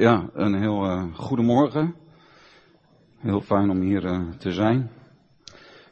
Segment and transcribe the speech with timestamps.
[0.00, 1.94] Ja, een heel uh, goedemorgen.
[3.16, 4.90] Heel fijn om hier uh, te zijn.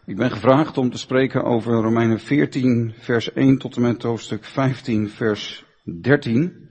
[0.04, 4.45] Ik ben gevraagd om te spreken over Romeinen 14, vers 1 tot en met hoofdstuk
[4.45, 5.64] 15, vers
[6.03, 6.69] 13.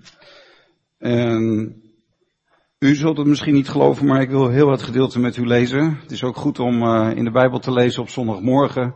[0.98, 1.76] En
[2.80, 5.98] u zult het misschien niet geloven, maar ik wil heel het gedeelte met u lezen.
[6.02, 8.96] Het is ook goed om uh, in de Bijbel te lezen op zondagmorgen.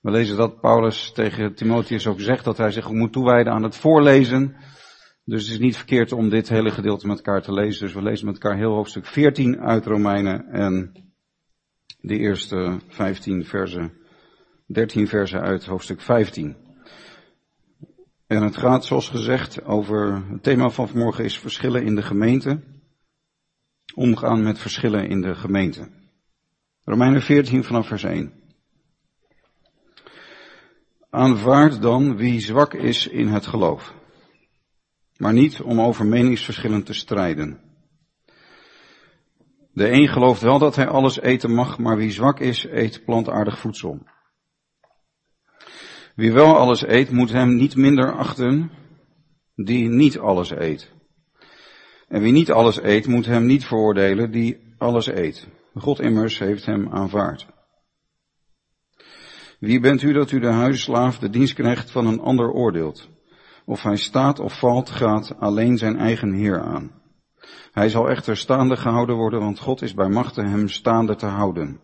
[0.00, 3.76] We lezen dat Paulus tegen Timotheus ook zegt dat hij zich moet toewijden aan het
[3.76, 4.56] voorlezen.
[5.24, 7.86] Dus het is niet verkeerd om dit hele gedeelte met elkaar te lezen.
[7.86, 10.92] Dus we lezen met elkaar heel hoofdstuk 14 uit Romeinen en
[12.00, 13.92] de eerste 15 versen,
[14.66, 16.56] 13 versen uit hoofdstuk 15.
[18.26, 22.62] En het gaat zoals gezegd over, het thema van vanmorgen is verschillen in de gemeente.
[23.94, 25.88] Omgaan met verschillen in de gemeente.
[26.84, 28.32] Romeinen 14 vanaf vers 1.
[31.10, 33.94] Aanvaard dan wie zwak is in het geloof
[35.16, 37.60] maar niet om over meningsverschillen te strijden.
[39.72, 43.58] De een gelooft wel dat hij alles eten mag, maar wie zwak is, eet plantaardig
[43.58, 44.06] voedsel.
[46.14, 48.70] Wie wel alles eet, moet hem niet minder achten
[49.54, 50.92] die niet alles eet.
[52.08, 55.48] En wie niet alles eet, moet hem niet veroordelen die alles eet.
[55.74, 57.46] God immers heeft hem aanvaard.
[59.58, 63.08] Wie bent u dat u de huisslaaf, de dienstknecht van een ander oordeelt?
[63.64, 66.90] Of hij staat of valt, gaat alleen zijn eigen Heer aan.
[67.72, 71.80] Hij zal echter staande gehouden worden, want God is bij machten hem staande te houden.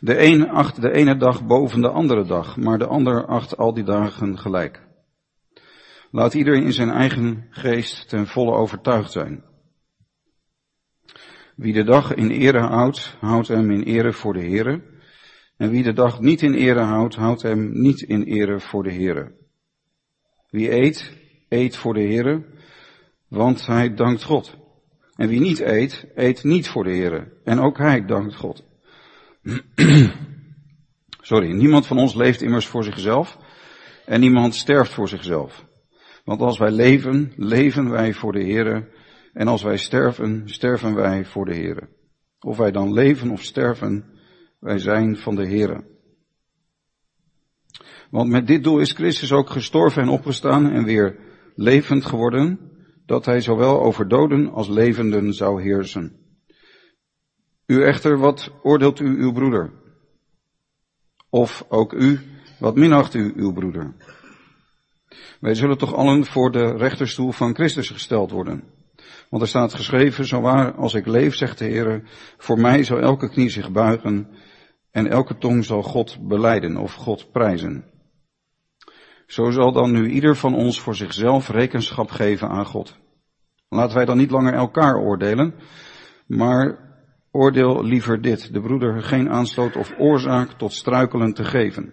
[0.00, 3.74] De een acht de ene dag boven de andere dag, maar de ander acht al
[3.74, 4.82] die dagen gelijk.
[6.10, 9.44] Laat iedereen in zijn eigen geest ten volle overtuigd zijn.
[11.56, 14.82] Wie de dag in ere houdt, houdt hem in ere voor de Heere.
[15.56, 18.92] En wie de dag niet in ere houdt, houdt hem niet in ere voor de
[18.92, 19.32] Heere.
[20.54, 21.12] Wie eet,
[21.48, 22.44] eet voor de Heere,
[23.28, 24.56] want hij dankt God.
[25.16, 27.32] En wie niet eet, eet niet voor de Heere.
[27.44, 28.64] En ook hij dankt God.
[31.20, 33.38] Sorry, niemand van ons leeft immers voor zichzelf
[34.06, 35.64] en niemand sterft voor zichzelf.
[36.24, 38.88] Want als wij leven, leven wij voor de Heere
[39.32, 41.88] en als wij sterven, sterven wij voor de Heere.
[42.40, 44.04] Of wij dan leven of sterven,
[44.60, 45.93] wij zijn van de Heere.
[48.14, 51.18] Want met dit doel is Christus ook gestorven en opgestaan en weer
[51.54, 52.58] levend geworden,
[53.06, 56.16] dat hij zowel over doden als levenden zou heersen.
[57.66, 59.72] U echter, wat oordeelt u uw broeder?
[61.30, 62.20] Of ook u,
[62.58, 63.94] wat minacht u uw broeder?
[65.40, 68.64] Wij zullen toch allen voor de rechterstoel van Christus gesteld worden.
[69.30, 72.02] Want er staat geschreven, zo waar als ik leef, zegt de Heer,
[72.38, 74.28] voor mij zal elke knie zich buigen
[74.90, 77.92] en elke tong zal God beleiden of God prijzen.
[79.26, 82.96] Zo zal dan nu ieder van ons voor zichzelf rekenschap geven aan God.
[83.68, 85.54] Laten wij dan niet langer elkaar oordelen,
[86.26, 86.78] maar
[87.30, 91.92] oordeel liever dit, de broeder geen aanstoot of oorzaak tot struikelen te geven.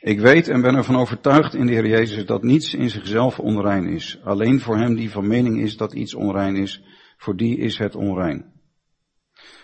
[0.00, 3.86] Ik weet en ben ervan overtuigd in de Heer Jezus dat niets in zichzelf onrein
[3.86, 4.20] is.
[4.24, 6.82] Alleen voor hem die van mening is dat iets onrein is,
[7.16, 8.52] voor die is het onrein.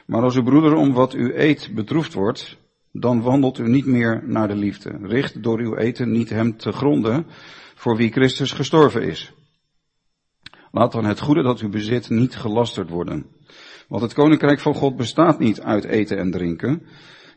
[0.06, 2.58] Maar als uw broeder om wat u eet bedroefd wordt,
[2.92, 4.98] dan wandelt u niet meer naar de liefde.
[5.02, 7.26] Richt door uw eten niet hem te gronden
[7.74, 9.32] voor wie Christus gestorven is.
[10.70, 13.26] Laat dan het goede dat u bezit niet gelasterd worden.
[13.88, 16.82] Want het koninkrijk van God bestaat niet uit eten en drinken,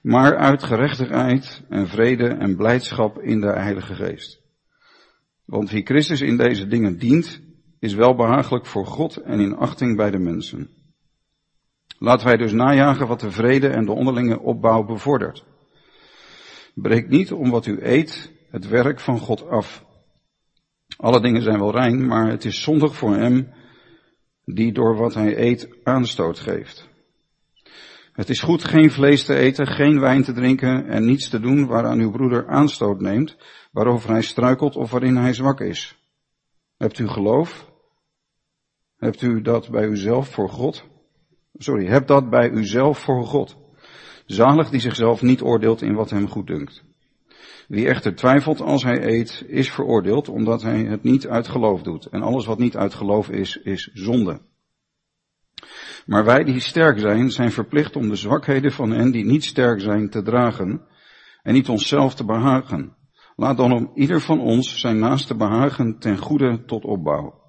[0.02, 4.42] maar uit gerechtigheid en vrede en blijdschap in de Heilige Geest.
[5.46, 7.42] Want wie Christus in deze dingen dient,
[7.80, 10.70] is wel behagelijk voor God en in achting bij de mensen.
[12.04, 15.46] Laten wij dus najagen wat de vrede en de onderlinge opbouw bevordert.
[16.74, 19.86] Breek niet om wat u eet het werk van God af.
[20.98, 23.54] Alle dingen zijn wel rein, maar het is zondig voor hem
[24.46, 26.90] die door wat hij eet aanstoot geeft.
[28.14, 31.68] Het is goed geen vlees te eten, geen wijn te drinken en niets te doen
[31.68, 33.38] waaraan uw broeder aanstoot neemt,
[33.72, 35.98] waarover hij struikelt of waarin hij zwak is.
[36.78, 37.72] Hebt u geloof?
[38.98, 40.90] Hebt u dat bij uzelf voor God?
[41.58, 43.58] Sorry, heb dat bij uzelf voor God.
[44.26, 46.84] Zalig die zichzelf niet oordeelt in wat hem goed dunkt.
[47.68, 52.06] Wie echter twijfelt als hij eet, is veroordeeld omdat hij het niet uit geloof doet.
[52.06, 54.42] En alles wat niet uit geloof is, is zonde.
[56.06, 59.82] Maar wij die sterk zijn, zijn verplicht om de zwakheden van hen die niet sterk
[59.82, 60.82] zijn te dragen
[61.42, 62.96] en niet onszelf te behagen.
[63.36, 67.42] Laat dan om ieder van ons zijn naaste behagen ten goede tot opbouw.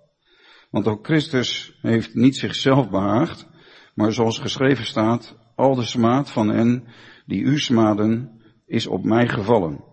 [0.71, 3.49] Want ook Christus heeft niet zichzelf behaagd,
[3.95, 6.85] maar zoals geschreven staat, al de smaad van hen
[7.27, 9.85] die u smaden is op mij gevallen.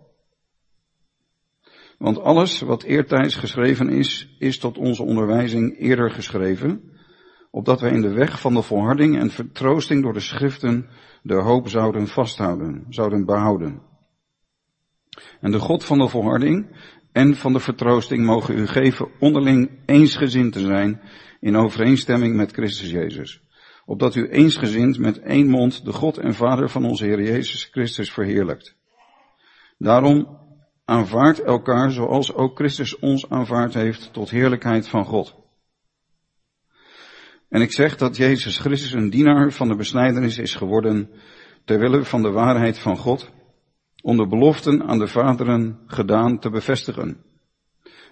[1.97, 6.91] Want alles wat eertijds geschreven is, is tot onze onderwijzing eerder geschreven,
[7.51, 10.89] opdat wij in de weg van de volharding en vertroosting door de schriften
[11.23, 13.81] de hoop zouden vasthouden, zouden behouden.
[15.41, 16.75] En de God van de volharding
[17.11, 21.01] en van de vertroosting mogen u geven onderling eensgezind te zijn
[21.39, 23.41] in overeenstemming met Christus Jezus.
[23.89, 28.11] Opdat u eensgezind met één mond de God en Vader van onze Heer Jezus Christus
[28.11, 28.75] verheerlijkt.
[29.77, 30.37] Daarom
[30.85, 35.35] aanvaardt elkaar zoals ook Christus ons aanvaard heeft tot heerlijkheid van God.
[37.47, 41.09] En ik zeg dat Jezus Christus een dienaar van de besnijdenis is geworden,
[41.65, 43.31] terwille van de waarheid van God,
[44.01, 47.23] om de beloften aan de vaderen gedaan te bevestigen.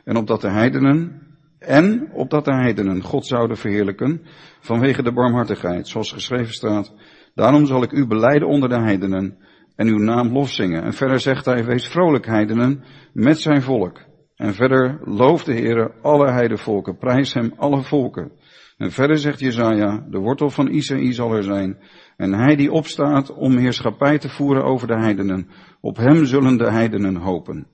[0.03, 1.26] En opdat de heidenen,
[1.59, 4.21] en opdat de heidenen God zouden verheerlijken
[4.59, 6.94] vanwege de barmhartigheid, zoals geschreven staat,
[7.33, 9.38] daarom zal ik u beleiden onder de heidenen
[9.75, 10.83] en uw naam lofzingen.
[10.83, 12.83] En verder zegt hij, wees vrolijk heidenen
[13.13, 14.06] met zijn volk.
[14.36, 18.31] En verder loof de Heere alle heidenvolken, prijs hem alle volken.
[18.77, 21.77] En verder zegt Jezaja, de wortel van Isaïe zal er zijn.
[22.18, 25.50] En hij die opstaat om heerschappij te voeren over de heidenen,
[25.81, 27.68] op hem zullen de heidenen hopen.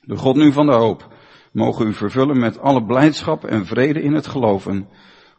[0.00, 1.14] De God nu van de hoop,
[1.54, 4.88] mogen u vervullen met alle blijdschap en vrede in het geloven,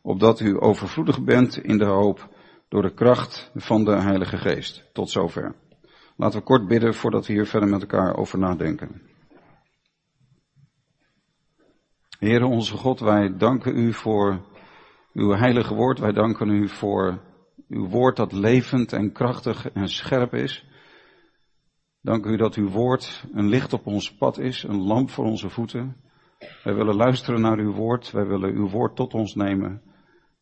[0.02, 2.30] opdat u overvloedig bent in de hoop
[2.70, 4.90] door de kracht van de Heilige Geest.
[4.94, 5.56] Tot zover.
[6.16, 9.02] Laten we kort bidden voordat we hier verder met elkaar over nadenken.
[12.20, 14.46] Heere onze God, wij danken u voor
[15.14, 16.00] uw heilige woord.
[16.00, 17.22] Wij danken u voor
[17.68, 20.66] uw woord dat levend en krachtig en scherp is.
[22.02, 25.50] Dank u dat uw woord een licht op ons pad is, een lamp voor onze
[25.50, 26.04] voeten.
[26.64, 28.12] Wij willen luisteren naar uw woord.
[28.12, 29.82] Wij willen uw woord tot ons nemen.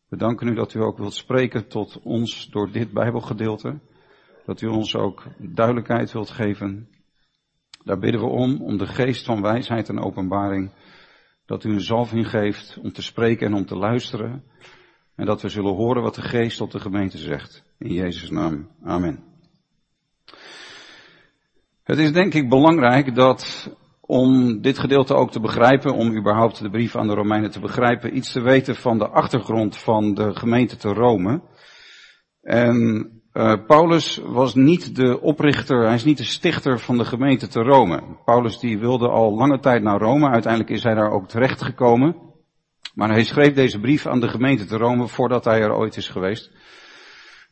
[0.08, 3.78] We danken u dat u ook wilt spreken tot ons door dit Bijbelgedeelte.
[4.46, 6.88] Dat u ons ook duidelijkheid wilt geven.
[7.84, 10.70] Daar bidden we om, om de geest van wijsheid en openbaring.
[11.46, 14.44] Dat u een zalving geeft om te spreken en om te luisteren.
[15.14, 17.64] En dat we zullen horen wat de geest tot de gemeente zegt.
[17.78, 18.68] In Jezus' naam.
[18.82, 19.24] Amen.
[21.82, 23.70] Het is denk ik belangrijk dat
[24.06, 28.16] om dit gedeelte ook te begrijpen, om überhaupt de brief aan de Romeinen te begrijpen,
[28.16, 31.42] iets te weten van de achtergrond van de gemeente te Rome.
[32.40, 37.48] En uh, Paulus was niet de oprichter, hij is niet de stichter van de gemeente
[37.48, 38.02] te Rome.
[38.24, 42.16] Paulus die wilde al lange tijd naar Rome, uiteindelijk is hij daar ook terecht gekomen.
[42.94, 46.08] Maar hij schreef deze brief aan de gemeente te Rome voordat hij er ooit is
[46.08, 46.50] geweest.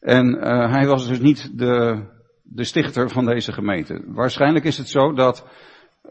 [0.00, 2.02] En uh, hij was dus niet de,
[2.43, 4.05] de stichter van deze gemeente.
[4.06, 5.46] Waarschijnlijk is het zo dat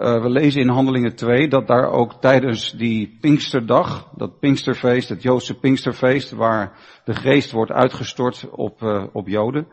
[0.02, 5.22] uh, we lezen in Handelingen 2 dat daar ook tijdens die Pinksterdag, dat Pinksterfeest, het
[5.22, 9.68] Joodse Pinksterfeest, waar de geest wordt uitgestort op, uh, op Joden,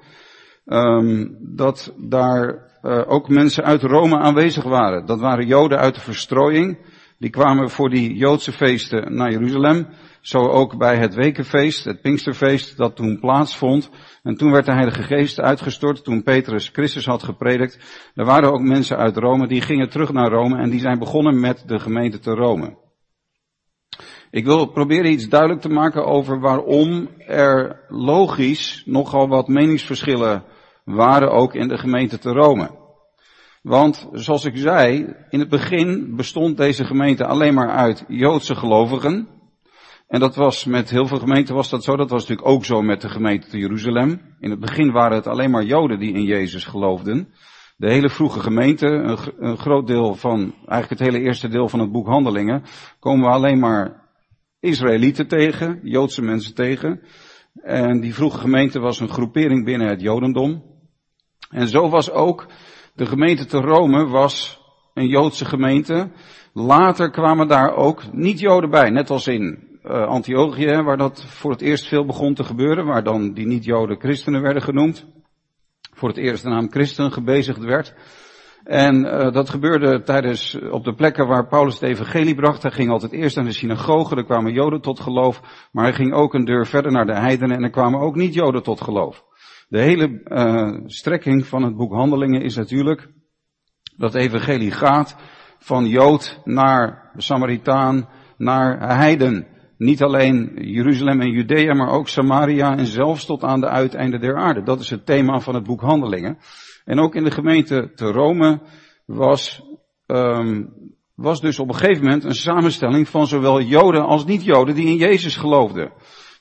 [0.67, 5.07] um, dat daar uh, ook mensen uit Rome aanwezig waren.
[5.07, 6.79] Dat waren Joden uit de verstrooiing.
[7.19, 9.87] Die kwamen voor die Joodse feesten naar Jeruzalem.
[10.29, 13.91] Zo ook bij het Wekenfeest, het Pinksterfeest, dat toen plaatsvond.
[14.23, 17.79] En toen werd de Heilige Geest uitgestort, toen Petrus Christus had gepredikt.
[18.15, 21.41] Er waren ook mensen uit Rome, die gingen terug naar Rome en die zijn begonnen
[21.41, 22.77] met de gemeente te Rome.
[24.31, 30.45] Ik wil proberen iets duidelijk te maken over waarom er logisch nogal wat meningsverschillen
[30.85, 32.71] waren ook in de gemeente te Rome.
[33.63, 39.37] Want, zoals ik zei, in het begin bestond deze gemeente alleen maar uit Joodse gelovigen.
[40.09, 41.97] En dat was met heel veel gemeenten was dat zo.
[41.97, 44.21] Dat was natuurlijk ook zo met de gemeente te Jeruzalem.
[44.41, 47.29] In het begin waren het alleen maar Joden die in Jezus geloofden.
[47.77, 51.81] De hele vroege gemeente, een, een groot deel van, eigenlijk het hele eerste deel van
[51.81, 52.63] het boek Handelingen,
[53.01, 54.09] komen we alleen maar
[54.61, 57.01] Israëlieten tegen, Joodse mensen tegen.
[57.63, 60.63] En die vroege gemeente was een groepering binnen het Jodendom.
[61.51, 62.47] En zo was ook
[62.95, 64.61] de gemeente te Rome was
[64.95, 66.11] een Joodse gemeente.
[66.53, 71.61] Later kwamen daar ook niet-Joden bij, net als in uh, Antiochië, waar dat voor het
[71.61, 75.07] eerst veel begon te gebeuren, waar dan die niet-Joden christenen werden genoemd.
[75.95, 77.95] Voor het eerst de naam christen gebezigd werd.
[78.65, 82.63] En uh, dat gebeurde tijdens, op de plekken waar Paulus het evangelie bracht.
[82.63, 85.41] Hij ging altijd eerst naar de synagoge, er kwamen Joden tot geloof.
[85.73, 88.63] Maar hij ging ook een deur verder naar de heidenen en er kwamen ook niet-Joden
[88.63, 89.25] tot geloof.
[89.69, 93.09] De hele uh, strekking van het boek Handelingen is natuurlijk
[93.97, 95.17] dat evangelie gaat
[95.59, 99.47] van Jood naar Samaritaan naar heiden.
[99.79, 104.37] Niet alleen Jeruzalem en Judea, maar ook Samaria en zelfs tot aan de uiteinden der
[104.37, 104.63] aarde.
[104.63, 106.39] Dat is het thema van het boek Handelingen.
[106.85, 108.61] En ook in de gemeente te Rome
[109.07, 109.63] was,
[110.07, 110.73] um,
[111.15, 114.97] was dus op een gegeven moment een samenstelling van zowel Joden als niet-Joden die in
[114.97, 115.93] Jezus geloofden.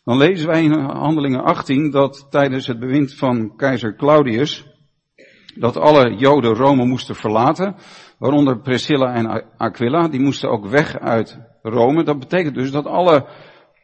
[0.04, 4.66] Dan lezen wij in Handelingen 18 dat tijdens het bewind van keizer Claudius,
[5.56, 7.76] dat alle Joden Rome moesten verlaten.
[8.20, 12.04] waaronder Priscilla en Aquila, die moesten ook weg uit Rome.
[12.04, 13.26] Dat betekent dus dat alle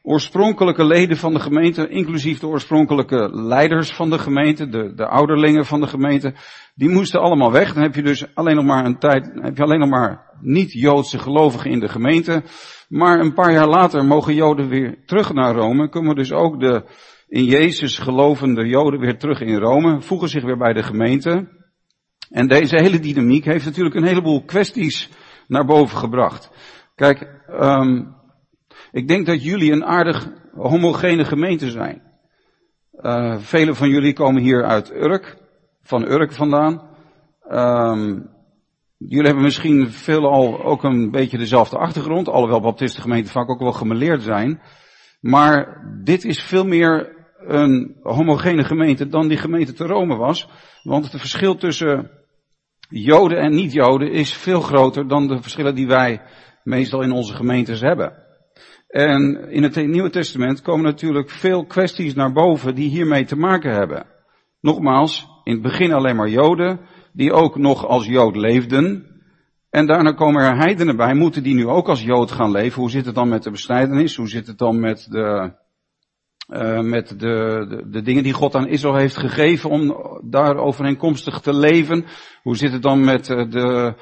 [0.01, 5.65] oorspronkelijke leden van de gemeente, inclusief de oorspronkelijke leiders van de gemeente, de, de ouderlingen
[5.65, 6.33] van de gemeente,
[6.75, 7.73] die moesten allemaal weg.
[7.73, 11.19] Dan heb je dus alleen nog maar een tijd, heb je alleen nog maar niet-Joodse
[11.19, 12.43] gelovigen in de gemeente.
[12.87, 15.89] Maar een paar jaar later mogen Joden weer terug naar Rome.
[15.89, 16.83] Komen dus ook de
[17.33, 21.47] in Jezus gelovende Joden weer terug in Rome, voegen zich weer bij de gemeente.
[22.29, 25.09] En deze hele dynamiek heeft natuurlijk een heleboel kwesties
[25.47, 26.51] naar boven gebracht.
[26.95, 28.15] Kijk, um,
[28.91, 32.01] ik denk dat jullie een aardig homogene gemeente zijn.
[33.01, 35.37] Uh, velen van jullie komen hier uit Urk,
[35.81, 36.81] van Urk vandaan.
[37.51, 38.29] Um,
[38.97, 44.21] jullie hebben misschien veelal ook een beetje dezelfde achtergrond, alhoewel baptistengemeenten vaak ook wel gemeleerd
[44.21, 44.61] zijn.
[45.19, 50.49] Maar dit is veel meer een homogene gemeente dan die gemeente te Rome was.
[50.83, 52.11] Want het verschil tussen
[52.89, 56.21] Joden en niet-Joden is veel groter dan de verschillen die wij
[56.63, 58.13] meestal in onze gemeentes hebben.
[58.87, 63.71] En in het Nieuwe Testament komen natuurlijk veel kwesties naar boven die hiermee te maken
[63.71, 64.05] hebben.
[64.61, 66.79] Nogmaals, in het begin alleen maar Joden,
[67.13, 69.07] die ook nog als Jood leefden.
[69.69, 72.81] En daarna komen er heidenen bij, moeten die nu ook als Jood gaan leven?
[72.81, 74.15] Hoe zit het dan met de besnijdenis?
[74.15, 75.53] Hoe zit het dan met de,
[76.49, 79.95] uh, met de, de, dingen die God aan Israël heeft gegeven om
[80.29, 82.05] daar overeenkomstig te leven?
[82.41, 83.93] Hoe zit het dan met uh, de,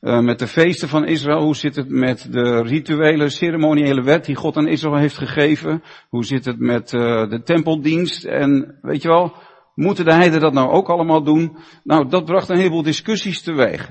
[0.00, 1.42] uh, met de feesten van Israël?
[1.42, 5.82] Hoe zit het met de rituele, ceremoniële wet die God aan Israël heeft gegeven?
[6.08, 8.24] Hoe zit het met de tempeldienst?
[8.24, 9.32] En weet je wel,
[9.74, 11.56] moeten de heiden dat nou ook allemaal doen?
[11.84, 13.90] Nou, dat bracht een heleboel discussies teweeg.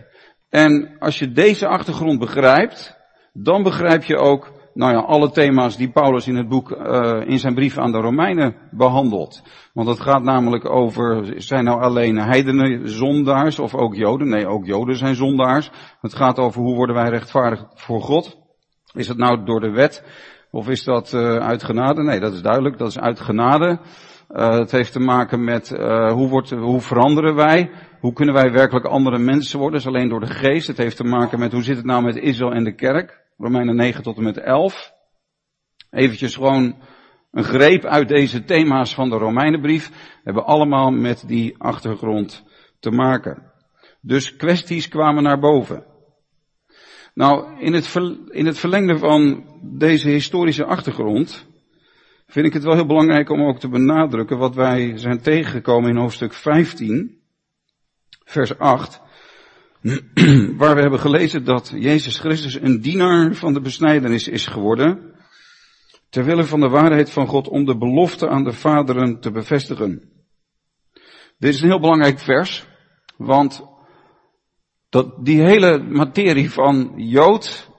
[0.49, 2.97] En als je deze achtergrond begrijpt,
[3.33, 7.39] dan begrijp je ook nou ja, alle thema's die Paulus in het boek, uh, in
[7.39, 9.41] zijn brief aan de Romeinen behandelt.
[9.73, 14.29] Want het gaat namelijk over, zijn nou alleen heidenen zondaars of ook joden?
[14.29, 15.71] Nee, ook joden zijn zondaars.
[16.01, 18.37] Het gaat over hoe worden wij rechtvaardig voor God?
[18.93, 20.03] Is het nou door de wet?
[20.51, 22.03] Of is dat uh, uit genade?
[22.03, 23.79] Nee, dat is duidelijk, dat is uit genade.
[24.29, 27.71] Uh, het heeft te maken met uh, hoe, wordt, hoe veranderen wij?
[27.99, 29.79] Hoe kunnen wij werkelijk andere mensen worden?
[29.79, 30.67] Dat is alleen door de geest.
[30.67, 33.25] Het heeft te maken met hoe zit het nou met Israël en de kerk?
[33.37, 34.91] Romeinen 9 tot en met 11.
[35.89, 36.75] Eventjes gewoon
[37.31, 39.91] een greep uit deze thema's van de Romeinenbrief.
[40.23, 42.43] Hebben allemaal met die achtergrond
[42.79, 43.51] te maken.
[44.01, 45.85] Dus kwesties kwamen naar boven.
[47.13, 47.95] Nou, in het,
[48.29, 51.47] in het verlengde van deze historische achtergrond
[52.27, 55.97] vind ik het wel heel belangrijk om ook te benadrukken wat wij zijn tegengekomen in
[55.97, 57.21] hoofdstuk 15,
[58.23, 59.01] vers 8.
[60.57, 65.15] waar we hebben gelezen dat Jezus Christus een dienaar van de besnijdenis is geworden,
[66.09, 70.11] terwille van de waarheid van God om de belofte aan de vaderen te bevestigen.
[71.37, 72.67] Dit is een heel belangrijk vers,
[73.17, 73.63] want
[74.89, 77.69] dat die hele materie van Jood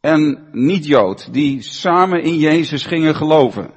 [0.00, 3.70] en niet-Jood, die samen in Jezus gingen geloven.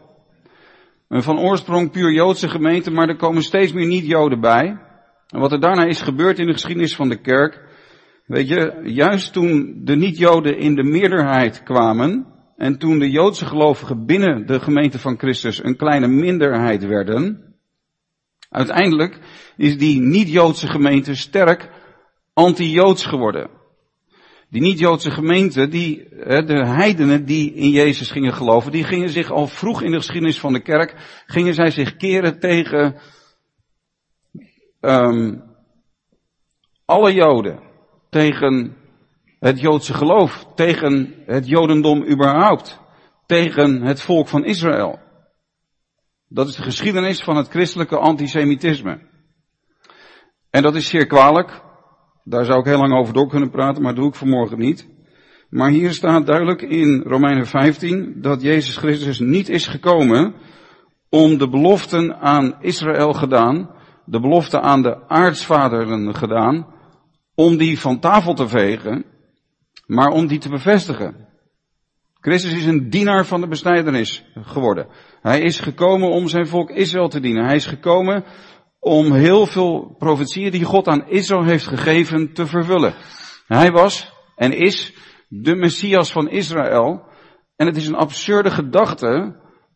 [1.08, 4.80] Een van oorsprong puur Joodse gemeente, maar er komen steeds meer niet-Joden bij.
[5.28, 7.69] En wat er daarna is gebeurd in de geschiedenis van de kerk,
[8.30, 12.26] weet je, juist toen de niet-Joden in de meerderheid kwamen,
[12.58, 17.56] en toen de Joodse gelovigen binnen de gemeente van Christus een kleine minderheid werden,
[18.50, 19.20] uiteindelijk
[19.58, 21.70] is die niet-Joodse gemeente sterk
[22.34, 23.50] anti-Joods geworden.
[24.50, 26.10] Die niet-Joodse gemeente, die,
[26.46, 30.40] de heidenen die in Jezus gingen geloven, die gingen zich al vroeg in de geschiedenis
[30.40, 32.96] van de kerk, gingen zij zich keren tegen
[34.82, 35.44] um,
[36.86, 37.69] alle Joden,
[38.10, 38.76] tegen
[39.40, 42.80] het Joodse geloof, tegen het Jodendom überhaupt,
[43.26, 45.00] tegen het volk van Israël.
[46.28, 49.00] Dat is de geschiedenis van het christelijke antisemitisme.
[50.50, 51.62] En dat is zeer kwalijk.
[52.24, 54.88] Daar zou ik heel lang over door kunnen praten, maar dat doe ik vanmorgen niet.
[55.50, 60.34] Maar hier staat duidelijk in Romeinen 15 dat Jezus Christus niet is gekomen
[61.10, 63.70] om de beloften aan Israël gedaan,
[64.06, 66.68] de belofte aan de aartsvaderen gedaan,
[67.40, 69.06] om die van tafel te vegen,
[69.86, 71.28] maar om die te bevestigen.
[72.14, 74.88] Christus is een dienaar van de besnijdenis geworden.
[75.22, 77.46] Hij is gekomen om zijn volk Israël te dienen.
[77.46, 78.24] Hij is gekomen
[78.80, 82.94] om heel veel profetieën die God aan Israël heeft gegeven te vervullen.
[83.48, 84.94] Hij was en is
[85.28, 87.04] de Messias van Israël.
[87.56, 89.36] En het is een absurde gedachte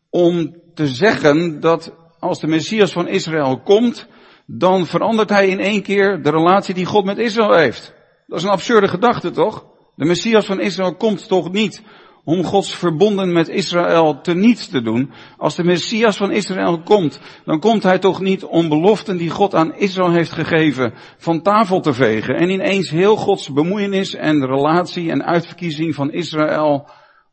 [0.10, 4.08] om te zeggen dat als de Messias van Israël komt,
[4.46, 7.94] dan verandert hij in één keer de relatie die God met Israël heeft.
[8.28, 9.66] Dat is een absurde gedachte toch?
[9.96, 11.84] De Messias van Israël komt toch niet
[12.24, 15.12] om Gods verbonden met Israël teniet te doen.
[15.38, 19.56] Als de Messias van Israël komt, dan komt hij toch niet om beloften die God
[19.56, 25.12] aan Israël heeft gegeven van tafel te vegen en ineens heel Gods bemoeienis en relatie
[25.12, 26.90] en uitverkiezing van Israël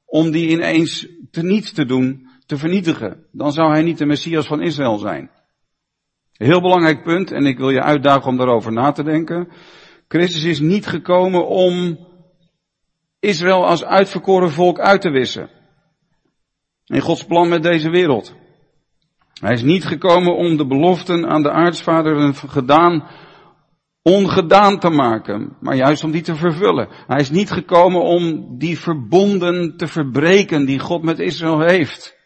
[0.07, 3.25] om die ineens teniet te doen, te vernietigen.
[3.33, 5.31] Dan zou hij niet de Messias van Israël zijn.
[6.41, 9.49] Heel belangrijk punt, en ik wil je uitdagen om daarover na te denken.
[10.09, 11.99] Christus is niet gekomen om
[13.19, 15.51] Israël als uitverkoren volk uit te wissen.
[16.87, 18.35] In Gods plan met deze wereld.
[19.41, 23.09] Hij is niet gekomen om de beloften aan de aartsvaderen gedaan,
[24.03, 26.89] ongedaan te maken, maar juist om die te vervullen.
[27.07, 32.20] Hij is niet gekomen om die verbonden te verbreken die God met Israël heeft.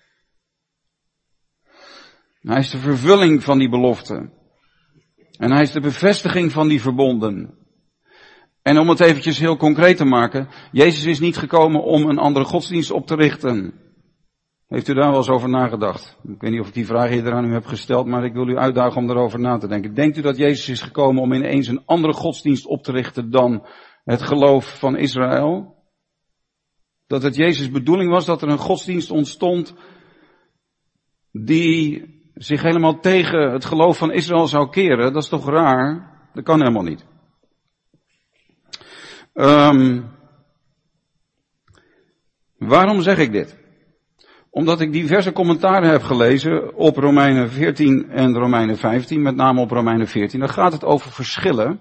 [2.45, 4.33] Hij is de vervulling van die beloften.
[5.39, 7.59] En hij is de bevestiging van die verbonden.
[8.63, 12.45] En om het eventjes heel concreet te maken, Jezus is niet gekomen om een andere
[12.45, 13.75] godsdienst op te richten.
[14.67, 16.19] Heeft u daar wel eens over nagedacht?
[16.23, 18.49] Ik weet niet of ik die vraag eerder aan u heb gesteld, maar ik wil
[18.49, 19.95] u uitdagen om erover na te denken.
[19.95, 23.67] Denkt u dat Jezus is gekomen om ineens een andere godsdienst op te richten dan
[24.05, 25.75] het geloof van Israël?
[27.07, 29.75] Dat het Jezus bedoeling was dat er een godsdienst ontstond
[31.33, 35.13] die zich helemaal tegen het geloof van Israël zou keren?
[35.13, 36.13] Dat is toch raar?
[36.35, 37.05] Dat kan helemaal niet.
[39.35, 40.11] Um,
[42.59, 43.63] waarom zeg ik dit?
[44.51, 49.71] Omdat ik diverse commentaren heb gelezen op Romeinen 14 en Romeinen 15, met name op
[49.71, 50.41] Romeinen 14.
[50.41, 51.81] Dan gaat het over verschillen.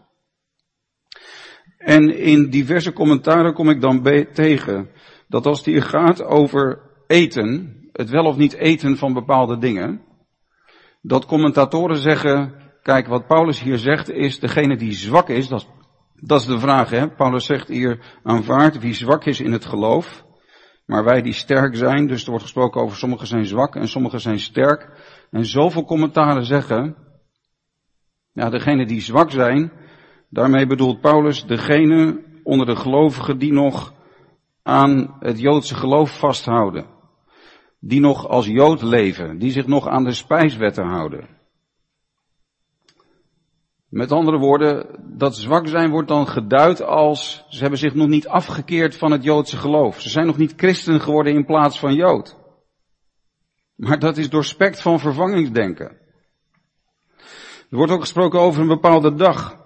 [1.77, 4.89] En in diverse commentaren kom ik dan tegen
[5.27, 10.01] dat als het hier gaat over eten, het wel of niet eten van bepaalde dingen,
[11.05, 15.67] dat commentatoren zeggen, kijk wat Paulus hier zegt is, degene die zwak is, dat
[16.25, 17.09] dat is de vraag, hè.
[17.09, 20.25] Paulus zegt hier, aanvaard wie zwak is in het geloof.
[20.85, 24.19] Maar wij die sterk zijn, dus er wordt gesproken over sommigen zijn zwak en sommigen
[24.19, 24.89] zijn sterk.
[25.31, 26.95] En zoveel commentaren zeggen,
[28.31, 29.71] ja, degene die zwak zijn,
[30.29, 33.93] daarmee bedoelt Paulus degene onder de gelovigen die nog
[34.63, 36.85] aan het Joodse geloof vasthouden.
[37.85, 41.27] Die nog als Jood leven, die zich nog aan de spijswetten houden.
[43.89, 48.27] Met andere woorden, dat zwak zijn wordt dan geduid als ze hebben zich nog niet
[48.27, 50.01] afgekeerd van het Joodse geloof.
[50.01, 52.37] Ze zijn nog niet christen geworden in plaats van Jood.
[53.75, 55.97] Maar dat is doorspekt van vervangingsdenken.
[57.69, 59.57] Er wordt ook gesproken over een bepaalde dag.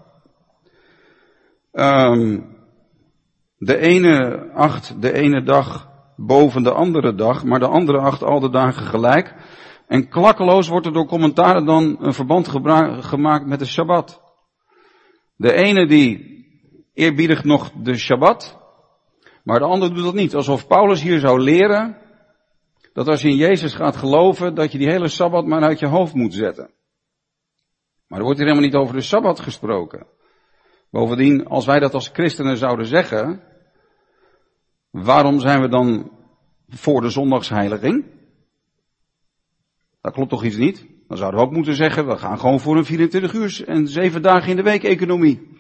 [1.71, 2.55] Um,
[3.57, 5.86] de ene acht de ene dag
[6.17, 9.35] boven de andere dag, maar de andere acht al de dagen gelijk.
[9.87, 12.47] En klakkeloos wordt er door commentaren dan een verband
[13.05, 14.21] gemaakt met de Shabbat.
[15.35, 16.35] De ene die
[16.93, 18.57] eerbiedigt nog de Shabbat,
[19.43, 20.35] maar de andere doet dat niet.
[20.35, 21.97] Alsof Paulus hier zou leren
[22.93, 25.85] dat als je in Jezus gaat geloven, dat je die hele Sabbat maar uit je
[25.85, 26.69] hoofd moet zetten.
[28.07, 30.07] Maar er wordt hier helemaal niet over de Sabbat gesproken.
[30.89, 33.43] Bovendien, als wij dat als christenen zouden zeggen,
[35.03, 36.11] waarom zijn we dan
[36.69, 38.05] voor de zondagsheiliging?
[40.01, 40.85] Dat klopt toch iets niet?
[41.07, 44.21] Dan zouden we ook moeten zeggen, we gaan gewoon voor een 24 uur en 7
[44.21, 45.55] dagen in de week economie.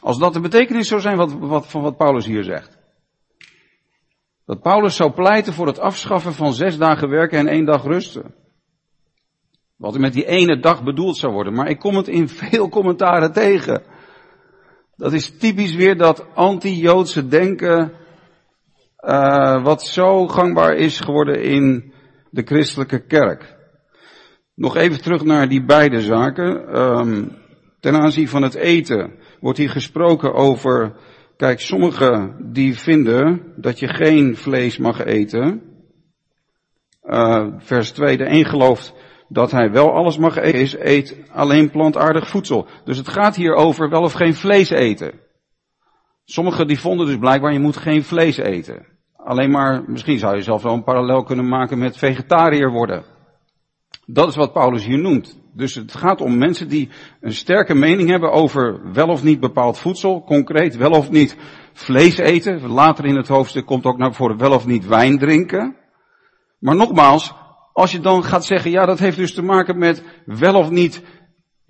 [0.00, 2.78] Als dat de betekenis zou zijn wat, van wat Paulus hier zegt.
[4.44, 8.34] Dat Paulus zou pleiten voor het afschaffen van zes dagen werken en één dag rusten.
[9.76, 11.54] Wat er met die ene dag bedoeld zou worden.
[11.54, 13.82] Maar ik kom het in veel commentaren tegen.
[14.96, 17.92] Dat is typisch weer dat anti-Joodse denken,
[19.04, 21.92] uh, wat zo gangbaar is geworden in
[22.30, 23.56] de christelijke kerk.
[24.54, 26.78] Nog even terug naar die beide zaken.
[26.78, 27.36] Um,
[27.80, 30.92] ten aanzien van het eten wordt hier gesproken over,
[31.36, 35.62] kijk, sommigen die vinden dat je geen vlees mag eten.
[37.04, 38.94] Uh, vers 2, de een gelooft
[39.28, 42.66] dat hij wel alles mag eten, eet alleen plantaardig voedsel.
[42.84, 45.12] Dus het gaat hier over wel of geen vlees eten.
[46.30, 48.86] Sommigen die vonden dus blijkbaar je moet geen vlees eten.
[49.16, 53.04] Alleen maar, misschien zou je zelf wel een parallel kunnen maken met vegetariër worden.
[54.06, 55.38] Dat is wat Paulus hier noemt.
[55.52, 56.88] Dus het gaat om mensen die
[57.20, 61.36] een sterke mening hebben over wel of niet bepaald voedsel, concreet wel of niet
[61.72, 62.66] vlees eten.
[62.66, 65.76] Later in het hoofdstuk komt ook naar voren wel of niet wijn drinken.
[66.58, 67.34] Maar nogmaals,
[67.72, 71.02] als je dan gaat zeggen, ja dat heeft dus te maken met wel of niet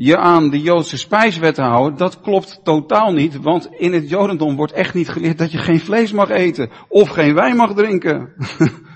[0.01, 4.73] je aan de Joodse spijswetten houden, dat klopt totaal niet, want in het Jodendom wordt
[4.73, 8.33] echt niet geleerd dat je geen vlees mag eten of geen wijn mag drinken.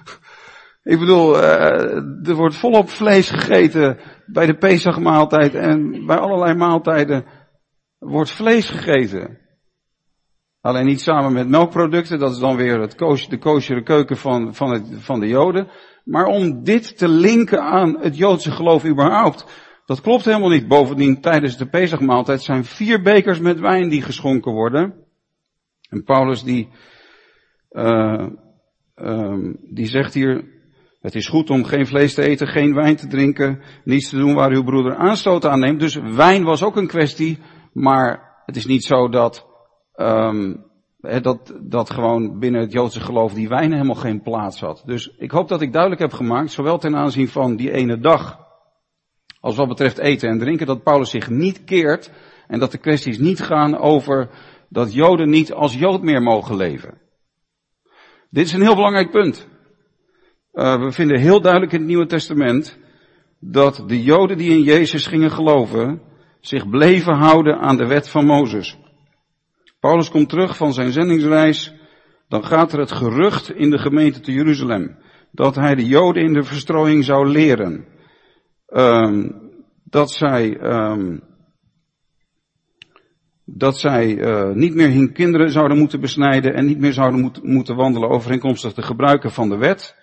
[0.82, 7.24] Ik bedoel, uh, er wordt volop vlees gegeten bij de Pesachmaaltijd en bij allerlei maaltijden
[7.98, 9.38] wordt vlees gegeten.
[10.60, 14.54] Alleen niet samen met melkproducten, dat is dan weer het koos, de koosjere keuken van,
[14.54, 15.68] van, het, van de Joden.
[16.04, 20.68] Maar om dit te linken aan het Joodse geloof überhaupt, dat klopt helemaal niet.
[20.68, 24.94] Bovendien, tijdens de Pesachmaaltijd zijn vier bekers met wijn die geschonken worden.
[25.88, 26.68] En Paulus die,
[27.70, 28.26] uh,
[29.70, 30.44] die zegt hier,
[31.00, 34.34] het is goed om geen vlees te eten, geen wijn te drinken, niets te doen
[34.34, 35.80] waar uw broeder aanstoot aan neemt.
[35.80, 37.38] Dus wijn was ook een kwestie,
[37.72, 39.46] maar het is niet zo dat,
[39.96, 40.64] um,
[41.00, 44.82] dat, dat gewoon binnen het Joodse geloof die wijn helemaal geen plaats had.
[44.86, 48.41] Dus ik hoop dat ik duidelijk heb gemaakt, zowel ten aanzien van die ene dag,
[49.42, 52.10] als wat betreft eten en drinken, dat Paulus zich niet keert
[52.46, 54.28] en dat de kwesties niet gaan over
[54.68, 57.00] dat Joden niet als Jood meer mogen leven.
[58.30, 59.48] Dit is een heel belangrijk punt.
[60.52, 62.78] Uh, we vinden heel duidelijk in het Nieuwe Testament
[63.40, 66.02] dat de Joden die in Jezus gingen geloven,
[66.40, 68.78] zich bleven houden aan de wet van Mozes.
[69.80, 71.74] Paulus komt terug van zijn zendingsreis,
[72.28, 74.96] dan gaat er het gerucht in de gemeente te Jeruzalem
[75.30, 77.86] dat hij de Joden in de verstrooiing zou leren.
[78.76, 79.40] Um,
[79.84, 81.22] dat zij, um,
[83.44, 87.42] dat zij uh, niet meer hun kinderen zouden moeten besnijden en niet meer zouden moet,
[87.42, 89.96] moeten wandelen overeenkomstig de gebruiken van de wet.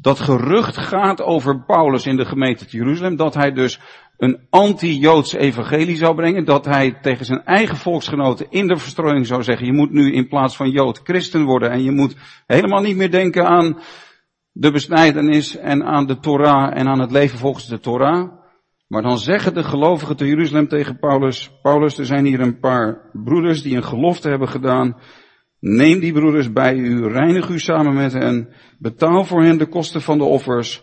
[0.00, 3.80] Dat gerucht gaat over Paulus in de gemeente te Jeruzalem, dat hij dus
[4.16, 9.42] een anti-Joods evangelie zou brengen, dat hij tegen zijn eigen volksgenoten in de verstrooiing zou
[9.42, 12.96] zeggen, je moet nu in plaats van Jood christen worden en je moet helemaal niet
[12.96, 13.78] meer denken aan
[14.56, 18.32] de besnijdenis en aan de Torah en aan het leven volgens de Torah.
[18.86, 23.10] Maar dan zeggen de gelovigen te Jeruzalem tegen Paulus, Paulus, er zijn hier een paar
[23.12, 24.96] broeders die een gelofte hebben gedaan.
[25.60, 30.02] Neem die broeders bij u, reinig u samen met hen, betaal voor hen de kosten
[30.02, 30.82] van de offers,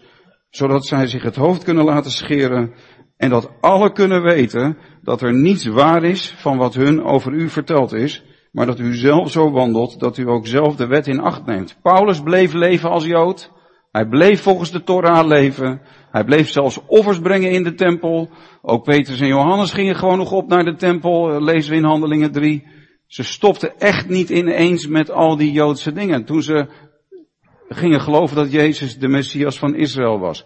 [0.49, 2.73] zodat zij zich het hoofd kunnen laten scheren
[3.17, 7.49] en dat alle kunnen weten dat er niets waar is van wat hun over u
[7.49, 11.19] verteld is, maar dat u zelf zo wandelt dat u ook zelf de wet in
[11.19, 11.77] acht neemt.
[11.81, 13.51] Paulus bleef leven als Jood.
[13.91, 15.81] Hij bleef volgens de Torah leven.
[16.11, 18.29] Hij bleef zelfs offers brengen in de tempel.
[18.61, 21.83] Ook Petrus en Johannes gingen gewoon nog op naar de tempel, eh, lezen we in
[21.83, 22.67] Handelingen 3.
[23.07, 26.25] Ze stopten echt niet ineens met al die Joodse dingen.
[26.25, 26.67] Toen ze
[27.69, 30.45] gingen geloven dat Jezus de Messias van Israël was.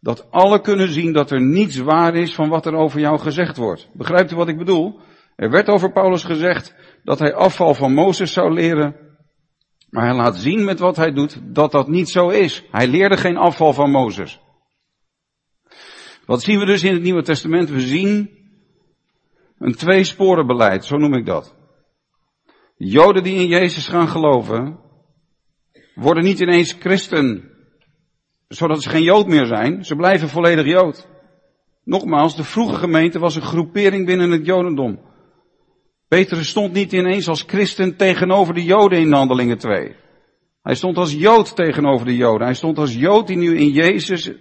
[0.00, 3.56] Dat alle kunnen zien dat er niets waar is van wat er over jou gezegd
[3.56, 3.88] wordt.
[3.92, 5.00] Begrijpt u wat ik bedoel?
[5.36, 9.03] Er werd over Paulus gezegd dat hij afval van Mozes zou leren.
[9.94, 12.64] Maar hij laat zien met wat hij doet dat dat niet zo is.
[12.70, 14.40] Hij leerde geen afval van Mozes.
[16.26, 17.70] Wat zien we dus in het Nieuwe Testament?
[17.70, 18.30] We zien
[19.58, 21.54] een tweesporenbeleid, zo noem ik dat.
[22.76, 24.78] Joden die in Jezus gaan geloven,
[25.94, 27.50] worden niet ineens christen,
[28.48, 29.84] zodat ze geen Jood meer zijn.
[29.84, 31.08] Ze blijven volledig Jood.
[31.84, 35.00] Nogmaals, de vroege gemeente was een groepering binnen het Jodendom.
[36.14, 39.96] Petrus stond niet ineens als christen tegenover de Joden in Handelingen 2.
[40.62, 42.46] Hij stond als Jood tegenover de Joden.
[42.46, 44.32] Hij stond als Jood die nu in Jezus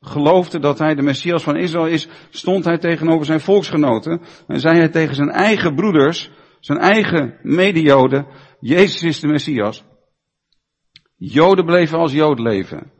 [0.00, 4.78] geloofde dat hij de Messias van Israël is, stond hij tegenover zijn volksgenoten en zei
[4.78, 6.30] hij tegen zijn eigen broeders,
[6.60, 8.26] zijn eigen medejoden,
[8.60, 9.84] Jezus is de Messias.
[11.16, 12.92] Joden bleven als Jood leven.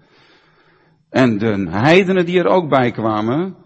[1.10, 3.56] En de heidenen die er ook bij kwamen,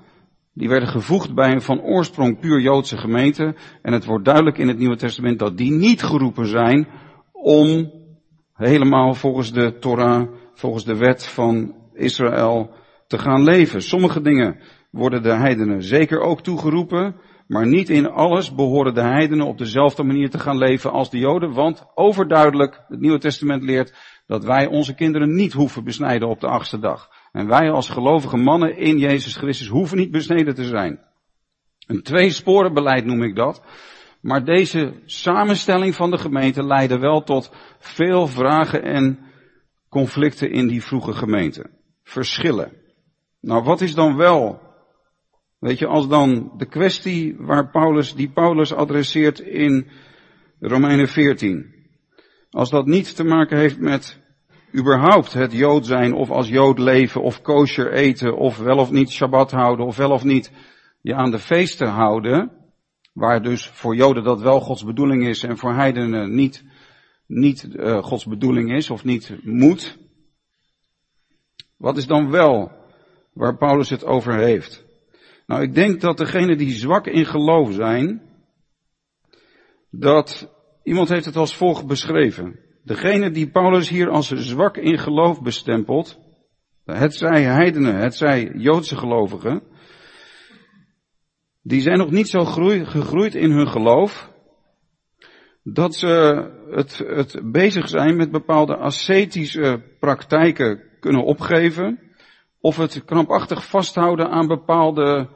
[0.57, 3.55] die werden gevoegd bij een van oorsprong puur Joodse gemeente.
[3.83, 6.89] En het wordt duidelijk in het Nieuwe Testament dat die niet geroepen zijn
[7.33, 7.93] om
[8.53, 12.71] helemaal volgens de Torah, volgens de wet van Israël
[13.07, 13.83] te gaan leven.
[13.83, 14.59] Sommige dingen
[14.91, 17.17] worden de heidenen zeker ook toegeroepen,
[17.47, 21.19] maar niet in alles behoren de heidenen op dezelfde manier te gaan leven als de
[21.19, 23.95] Joden, want overduidelijk, het Nieuwe Testament leert
[24.27, 27.11] dat wij onze kinderen niet hoeven besnijden op de achtste dag.
[27.37, 31.01] En wij als gelovige mannen in Jezus Christus hoeven niet besneden te zijn.
[31.87, 33.63] Een tweesporenbeleid noem ik dat.
[34.21, 39.19] Maar deze samenstelling van de gemeente leidde wel tot veel vragen en
[39.89, 41.71] conflicten in die vroege gemeente.
[42.03, 42.73] Verschillen.
[43.41, 44.61] Nou, wat is dan wel,
[45.59, 49.89] weet je, als dan de kwestie waar Paulus, die Paulus adresseert in
[50.61, 51.75] Romeinen 14,
[52.51, 54.26] als dat niet te maken heeft met
[54.77, 59.11] überhaupt het Jood zijn of als Jood leven of kosher eten of wel of niet
[59.11, 60.53] Shabbat houden of wel of niet
[61.01, 62.51] je aan de feesten houden,
[63.13, 66.65] waar dus voor Joden dat wel Gods bedoeling is en voor heidenen niet,
[67.27, 69.99] niet uh, Gods bedoeling is of niet moet.
[71.77, 72.73] Wat is dan wel
[73.33, 74.85] waar Paulus het over heeft?
[75.47, 78.23] Nou, ik denk dat degenen die zwak in geloof zijn,
[79.91, 80.49] dat
[80.83, 82.66] iemand heeft het als volgt beschreven.
[82.87, 86.19] Degene die Paulus hier als zwak in geloof bestempelt,
[86.85, 89.63] het zij heidenen, het zij Joodse gelovigen,
[91.63, 94.33] die zijn nog niet zo groei, gegroeid in hun geloof,
[95.63, 102.01] dat ze het, het bezig zijn met bepaalde ascetische praktijken kunnen opgeven,
[102.61, 105.29] of het krampachtig vasthouden aan bepaalde,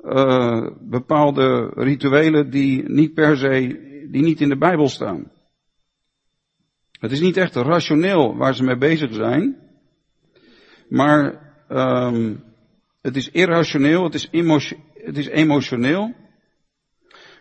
[0.00, 3.50] uh, bepaalde rituelen die niet per se,
[4.10, 5.36] die niet in de Bijbel staan.
[6.98, 9.56] Het is niet echt rationeel waar ze mee bezig zijn,
[10.88, 12.44] maar um,
[13.00, 14.28] het is irrationeel, het is,
[14.94, 16.14] het is emotioneel.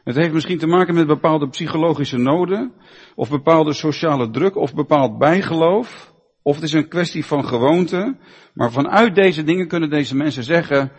[0.04, 2.74] Het heeft misschien te maken met bepaalde psychologische noden,
[3.16, 8.18] of bepaalde sociale druk, of bepaald bijgeloof, of het is een kwestie van gewoonte.
[8.54, 10.92] Maar vanuit deze dingen kunnen deze mensen zeggen,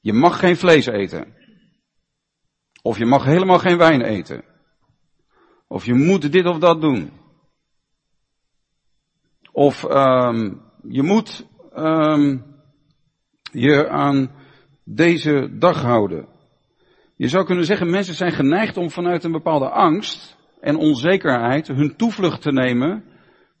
[0.00, 1.34] je mag geen vlees eten.
[2.82, 4.44] Of je mag helemaal geen wijn eten.
[5.68, 7.10] Of je moet dit of dat doen.
[9.56, 12.44] Of um, je moet um,
[13.52, 14.30] je aan
[14.84, 16.28] deze dag houden.
[17.16, 21.96] Je zou kunnen zeggen, mensen zijn geneigd om vanuit een bepaalde angst en onzekerheid hun
[21.96, 23.04] toevlucht te nemen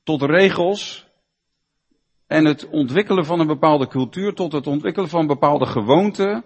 [0.04, 1.06] tot regels
[2.26, 6.44] en het ontwikkelen van een bepaalde cultuur, tot het ontwikkelen van bepaalde gewoonten,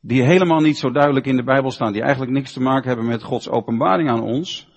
[0.00, 3.06] die helemaal niet zo duidelijk in de Bijbel staan, die eigenlijk niks te maken hebben
[3.06, 4.68] met Gods openbaring aan ons,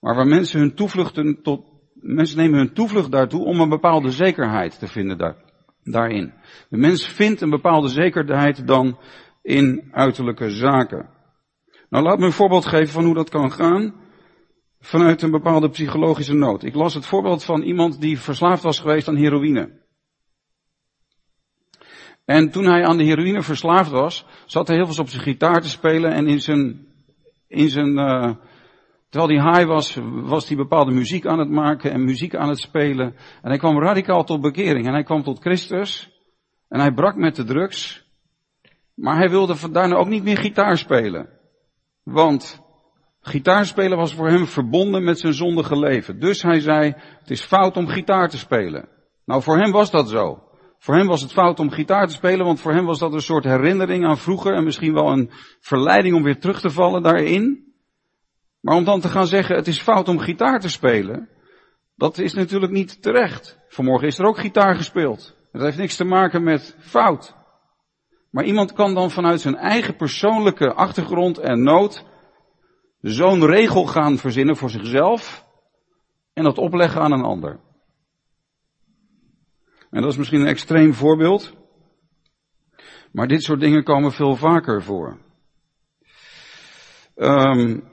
[0.00, 1.73] maar waar mensen hun toevluchten tot,
[2.04, 5.36] mensen nemen hun toevlucht daartoe om een bepaalde zekerheid te vinden daar,
[5.82, 6.32] daarin.
[6.68, 8.98] De mens vindt een bepaalde zekerheid dan
[9.42, 11.08] in uiterlijke zaken.
[11.88, 13.94] Nou, laat me een voorbeeld geven van hoe dat kan gaan
[14.80, 16.62] vanuit een bepaalde psychologische nood.
[16.62, 19.82] Ik las het voorbeeld van iemand die verslaafd was geweest aan heroïne.
[22.24, 25.60] En toen hij aan de heroïne verslaafd was, zat hij heel veel op zijn gitaar
[25.60, 26.86] te spelen en in zijn,
[27.48, 28.30] in zijn, uh,
[29.14, 32.58] terwijl hij high was, was hij bepaalde muziek aan het maken en muziek aan het
[32.58, 33.06] spelen.
[33.42, 36.10] En hij kwam radicaal tot bekering en hij kwam tot Christus
[36.68, 38.06] en hij brak met de drugs.
[38.94, 41.28] Maar hij wilde daarna ook niet meer gitaar spelen.
[42.02, 42.62] Want
[43.20, 46.20] gitaarspelen was voor hem verbonden met zijn zondige leven.
[46.20, 48.88] Dus hij zei, het is fout om gitaar te spelen.
[49.24, 50.42] Nou, voor hem was dat zo.
[50.78, 53.20] Voor hem was het fout om gitaar te spelen, want voor hem was dat een
[53.20, 57.73] soort herinnering aan vroeger en misschien wel een verleiding om weer terug te vallen daarin.
[58.64, 61.28] Maar om dan te gaan zeggen, het is fout om gitaar te spelen,
[61.96, 63.58] dat is natuurlijk niet terecht.
[63.68, 65.36] Vanmorgen is er ook gitaar gespeeld.
[65.52, 67.34] Het heeft niks te maken met fout.
[68.30, 72.04] Maar iemand kan dan vanuit zijn eigen persoonlijke achtergrond en nood
[73.00, 75.46] zo'n regel gaan verzinnen voor zichzelf
[76.32, 77.60] en dat opleggen aan een ander.
[79.90, 81.54] En dat is misschien een extreem voorbeeld,
[83.12, 85.18] maar dit soort dingen komen veel vaker voor.
[87.16, 87.92] Um,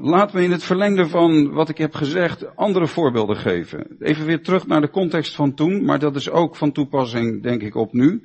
[0.00, 3.96] Laat me in het verlengde van wat ik heb gezegd andere voorbeelden geven.
[3.98, 7.62] Even weer terug naar de context van toen, maar dat is ook van toepassing, denk
[7.62, 8.22] ik, op nu.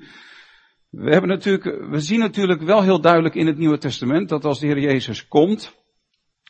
[0.90, 4.60] We, hebben natuurlijk, we zien natuurlijk wel heel duidelijk in het Nieuwe Testament dat als
[4.60, 5.84] de Heer Jezus komt,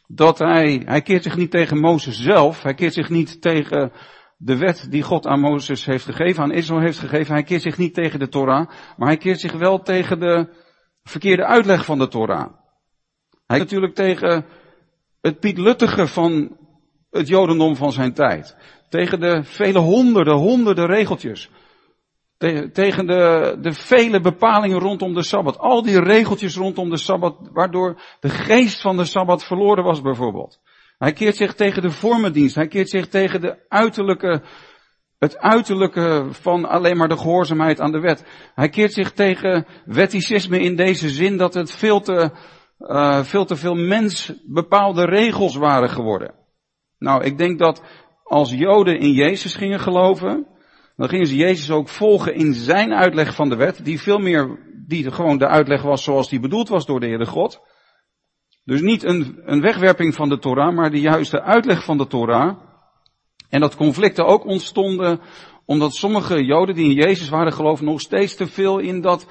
[0.08, 3.92] dat hij, hij keert zich niet tegen Mozes zelf, hij keert zich niet tegen
[4.38, 7.78] de wet die God aan Mozes heeft gegeven, aan Israël heeft gegeven, hij keert zich
[7.78, 10.48] niet tegen de Torah, maar hij keert zich wel tegen de
[11.04, 12.54] verkeerde uitleg van de Torah.
[13.46, 14.46] Hij natuurlijk tegen
[15.24, 16.58] het pietluttige van
[17.12, 18.56] het jodendom van zijn tijd.
[18.90, 21.50] Tegen de vele honderden, honderden regeltjes.
[22.72, 25.58] Tegen de, de vele bepalingen rondom de Sabbat.
[25.58, 30.60] Al die regeltjes rondom de Sabbat, waardoor de geest van de Sabbat verloren was bijvoorbeeld.
[30.98, 32.56] Hij keert zich tegen de vormendienst.
[32.56, 34.42] Hij keert zich tegen de uiterlijke,
[35.20, 38.26] het uiterlijke van alleen maar de gehoorzaamheid aan de wet.
[38.56, 42.32] Hij keert zich tegen wetticisme in deze zin dat het veel te,
[42.80, 46.34] uh, veel te veel mens bepaalde regels waren geworden.
[46.98, 47.82] Nou, ik denk dat
[48.24, 50.48] als Joden in Jezus gingen geloven,
[50.96, 54.60] dan gingen ze Jezus ook volgen in zijn uitleg van de wet, die veel meer,
[54.88, 57.62] die gewoon de uitleg was zoals die bedoeld was door de Heere God.
[58.64, 62.58] Dus niet een, een wegwerping van de Torah, maar de juiste uitleg van de Torah.
[63.50, 65.20] En dat conflicten ook ontstonden
[65.66, 69.28] omdat sommige Joden die in Jezus waren geloven nog steeds te veel in dat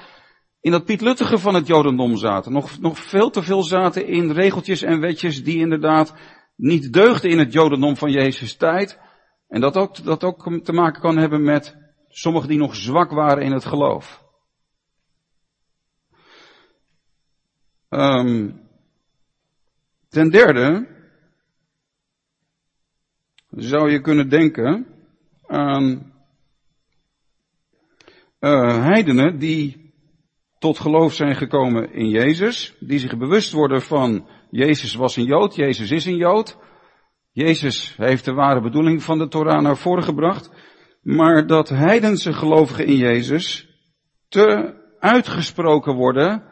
[0.63, 2.53] in dat pietluttige van het Jodendom zaten.
[2.53, 6.15] Nog, nog veel te veel zaten in regeltjes en wetjes die inderdaad
[6.57, 8.99] niet deugden in het Jodendom van Jezus tijd.
[9.49, 11.77] En dat ook, dat ook te maken kan hebben met
[12.09, 14.25] sommigen die nog zwak waren in het geloof.
[17.89, 18.61] Um,
[20.09, 20.89] ten derde
[23.51, 24.87] zou je kunnen denken
[25.47, 26.13] aan
[28.41, 29.82] uh, heidenen die
[30.63, 35.55] tot geloof zijn gekomen in Jezus, die zich bewust worden van Jezus was een Jood,
[35.55, 36.59] Jezus is een Jood.
[37.33, 40.51] Jezus heeft de ware bedoeling van de Torah naar voren gebracht,
[41.01, 43.69] maar dat heidense gelovigen in Jezus
[44.29, 46.43] te uitgesproken worden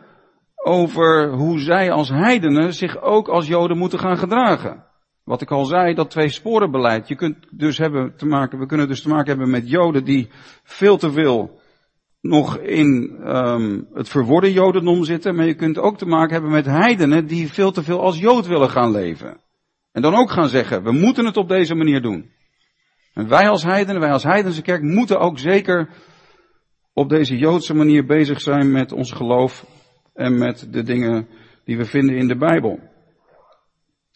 [0.55, 4.85] over hoe zij als heidenen zich ook als joden moeten gaan gedragen.
[5.25, 7.09] Wat ik al zei, dat twee sporenbeleid.
[7.09, 10.31] Je kunt dus hebben te maken, we kunnen dus te maken hebben met joden die
[10.63, 11.60] veel te veel
[12.21, 16.67] nog in um, het verworden jodendom zitten, maar je kunt ook te maken hebben met
[16.67, 19.41] heidenen die veel te veel als jood willen gaan leven.
[19.93, 22.31] En dan ook gaan zeggen, we moeten het op deze manier doen.
[23.15, 25.89] En wij als heidenen, wij als heidense kerk moeten ook zeker
[26.93, 29.67] op deze joodse manier bezig zijn met ons geloof
[30.15, 31.29] en met de dingen
[31.65, 32.79] die we vinden in de Bijbel.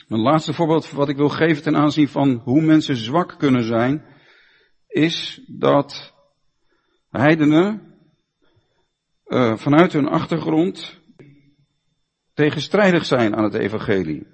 [0.08, 4.04] Een laatste voorbeeld wat ik wil geven ten aanzien van hoe mensen zwak kunnen zijn,
[4.86, 6.14] is dat
[7.10, 7.93] heidenen
[9.34, 11.00] uh, vanuit hun achtergrond
[12.34, 14.26] tegenstrijdig zijn aan het evangelie.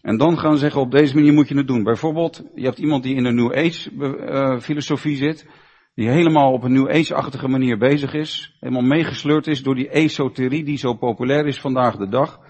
[0.00, 1.82] En dan gaan zeggen op deze manier moet je het doen.
[1.82, 5.46] Bijvoorbeeld, je hebt iemand die in de New Age uh, filosofie zit,
[5.94, 10.64] die helemaal op een New Age-achtige manier bezig is, helemaal meegesleurd is door die esoterie
[10.64, 12.40] die zo populair is vandaag de dag.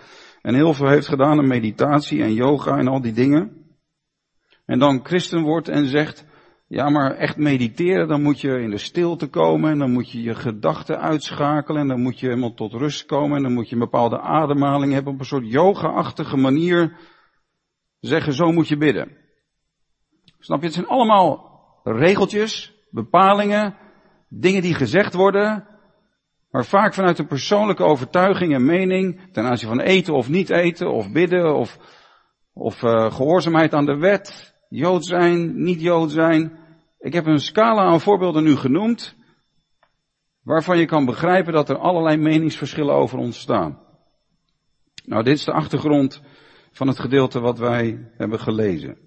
[0.43, 3.65] En heel veel heeft gedaan aan meditatie en yoga en al die dingen.
[4.65, 6.27] En dan christen wordt en zegt,
[6.69, 10.23] ja, maar echt mediteren, dan moet je in de stilte komen en dan moet je
[10.23, 13.75] je gedachten uitschakelen en dan moet je helemaal tot rust komen en dan moet je
[13.75, 16.97] een bepaalde ademhaling hebben op een soort yoga-achtige manier
[18.01, 19.17] zeggen, zo moet je bidden.
[20.39, 20.65] Snap je?
[20.65, 23.75] Het zijn allemaal regeltjes, bepalingen,
[24.29, 25.67] dingen die gezegd worden,
[26.51, 30.93] maar vaak vanuit een persoonlijke overtuiging en mening ten aanzien van eten of niet eten
[30.93, 31.79] of bidden of,
[32.53, 36.59] of uh, gehoorzaamheid aan de wet Jood zijn, niet Jood zijn.
[36.99, 39.17] Ik heb een scala aan voorbeelden nu genoemd,
[40.43, 43.81] waarvan je kan begrijpen dat er allerlei meningsverschillen over ontstaan.
[45.05, 46.23] Nou, dit is de achtergrond
[46.73, 48.99] van het gedeelte wat wij hebben gelezen.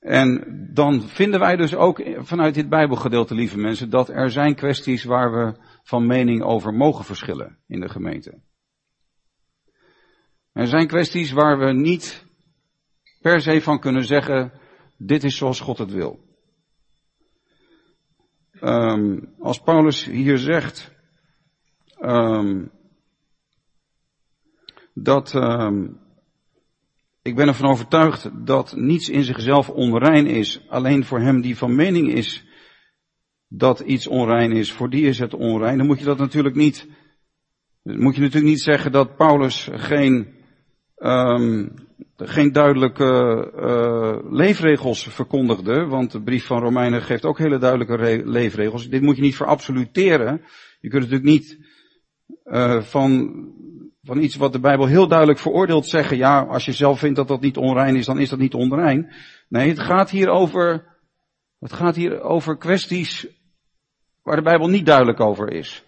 [0.00, 5.04] En dan vinden wij dus ook vanuit dit Bijbelgedeelte, lieve mensen, dat er zijn kwesties
[5.04, 8.40] waar we van mening over mogen verschillen in de gemeente.
[10.52, 12.27] Er zijn kwesties waar we niet
[13.28, 14.52] per se van kunnen zeggen,
[14.96, 16.26] dit is zoals God het wil.
[18.60, 20.92] Um, als Paulus hier zegt
[22.00, 22.70] um,
[24.94, 26.00] dat um,
[27.22, 31.74] ik ben ervan overtuigd dat niets in zichzelf onrein is, alleen voor hem die van
[31.74, 32.44] mening is
[33.48, 35.78] dat iets onrein is, voor die is het onrein.
[35.78, 36.86] Dan moet je dat natuurlijk niet,
[37.82, 40.37] moet je natuurlijk niet zeggen dat Paulus geen
[40.98, 41.74] um,
[42.16, 48.88] geen duidelijke uh, leefregels verkondigde, want de brief van Romeinen geeft ook hele duidelijke leefregels.
[48.88, 50.42] Dit moet je niet verabsoluteren.
[50.80, 51.58] Je kunt natuurlijk niet
[52.44, 53.32] uh, van,
[54.02, 57.28] van iets wat de Bijbel heel duidelijk veroordeelt zeggen, ja, als je zelf vindt dat
[57.28, 59.12] dat niet onrein is, dan is dat niet onrein.
[59.48, 60.96] Nee, het gaat hier over,
[61.58, 63.26] het gaat hier over kwesties
[64.22, 65.84] waar de Bijbel niet duidelijk over is.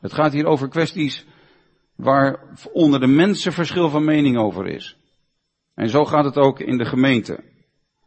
[0.00, 1.26] Het gaat hier over kwesties
[1.96, 2.40] waar
[2.72, 4.96] onder de mensen verschil van mening over is.
[5.74, 7.52] En zo gaat het ook in de gemeente.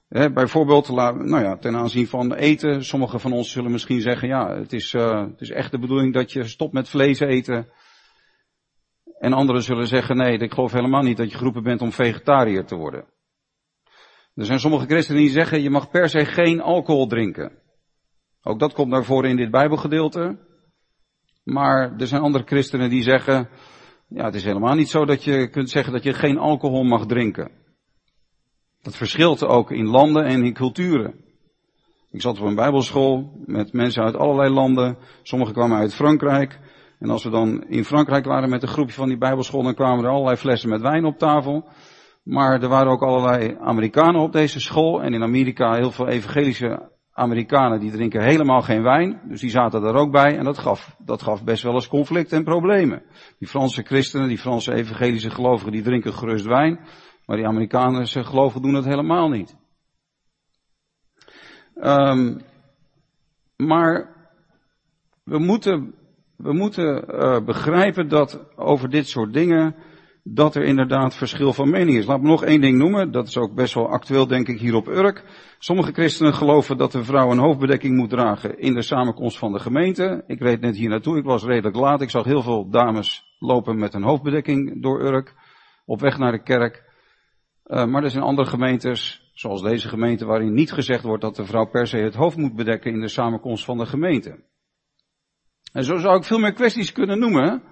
[0.10, 4.73] bijvoorbeeld, nou ja, ten aanzien van eten, sommigen van ons zullen misschien zeggen, ja, het
[4.73, 7.67] is, uh, het is echt de bedoeling dat je stopt met vlees eten.
[9.19, 12.65] En anderen zullen zeggen, nee, ik geloof helemaal niet dat je geroepen bent om vegetariër
[12.65, 13.06] te worden.
[14.36, 17.52] Er zijn sommige christenen die zeggen, je mag per se geen alcohol drinken.
[18.41, 20.38] Ook dat komt naar voren in dit Bijbelgedeelte.
[21.43, 23.50] Maar er zijn andere christenen die zeggen,
[24.08, 27.06] ja, het is helemaal niet zo dat je kunt zeggen dat je geen alcohol mag
[27.06, 27.52] drinken.
[28.82, 31.26] Dat verschilt ook in landen en in culturen.
[32.12, 34.98] Ik zat op een bijbelschool met mensen uit allerlei landen.
[35.22, 36.60] Sommigen kwamen uit Frankrijk.
[37.00, 40.04] En als we dan in Frankrijk waren met een groepje van die bijbelschool, dan kwamen
[40.04, 41.70] er allerlei flessen met wijn op tafel.
[42.24, 45.02] Maar er waren ook allerlei Amerikanen op deze school.
[45.02, 49.84] En in Amerika heel veel evangelische Amerikanen die drinken helemaal geen wijn, dus die zaten
[49.84, 53.03] er ook bij en dat gaf, dat gaf best wel eens conflict en problemen.
[53.39, 56.80] Die Franse christenen, die Franse evangelische gelovigen, die drinken gerust wijn,
[57.25, 59.56] maar die Amerikaanse gelovigen doen het helemaal niet.
[61.75, 62.41] Um,
[63.56, 64.15] maar
[65.23, 65.93] we moeten,
[66.36, 69.75] we moeten uh, begrijpen dat over dit soort dingen
[70.30, 72.06] dat er inderdaad verschil van mening is.
[72.06, 74.76] Laat me nog één ding noemen, dat is ook best wel actueel denk ik hier
[74.76, 75.24] op Urk.
[75.60, 79.60] Sommige christenen geloven dat de vrouw een hoofdbedekking moet dragen in de samenkomst van de
[79.60, 80.24] gemeente.
[80.28, 83.80] Ik reed net hier naartoe, ik was redelijk laat, ik zag heel veel dames lopen
[83.80, 85.34] met een hoofdbedekking door Urk,
[85.86, 86.86] op weg naar de kerk.
[87.66, 91.45] Uh, maar er zijn andere gemeentes, zoals deze gemeente, waarin niet gezegd wordt dat de
[91.45, 94.43] vrouw per se het hoofd moet bedekken in de samenkomst van de gemeente.
[95.74, 97.64] En zo zou ik veel meer kwesties kunnen noemen,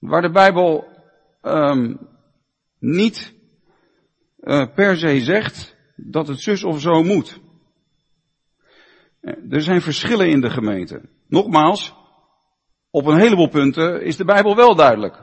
[0.00, 0.84] waar de Bijbel
[1.42, 1.98] um,
[2.78, 3.34] niet
[4.40, 7.40] uh, per se zegt dat het zus of zo moet.
[9.50, 11.00] Er zijn verschillen in de gemeente.
[11.28, 11.94] Nogmaals,
[12.90, 15.20] op een heleboel punten is de Bijbel wel duidelijk.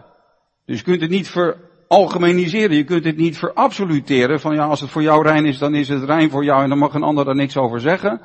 [0.66, 4.90] Dus je kunt het niet veralgemeniseren, je kunt het niet verabsoluteren van ja, als het
[4.90, 7.26] voor jou rein is, dan is het rein voor jou en dan mag een ander
[7.26, 8.22] daar niks over zeggen.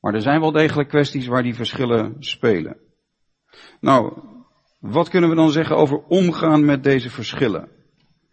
[0.00, 2.76] Maar er zijn wel degelijk kwesties waar die verschillen spelen.
[3.80, 4.22] Nou,
[4.82, 7.68] wat kunnen we dan zeggen over omgaan met deze verschillen?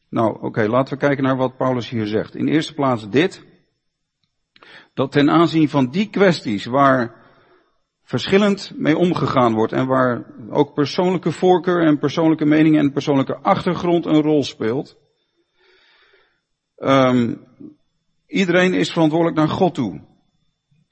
[0.09, 2.35] Nou, oké, laten we kijken naar wat Paulus hier zegt.
[2.35, 3.45] In eerste plaats dit.
[4.93, 7.15] Dat ten aanzien van die kwesties waar
[8.03, 14.05] verschillend mee omgegaan wordt en waar ook persoonlijke voorkeur en persoonlijke mening en persoonlijke achtergrond
[14.05, 14.97] een rol speelt.
[16.77, 17.47] Um,
[18.27, 20.01] iedereen is verantwoordelijk naar God toe.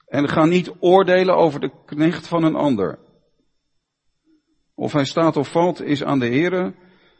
[0.06, 2.98] En ga niet oordelen over de knecht van een ander.
[4.78, 6.74] Of hij staat of valt is aan de Here.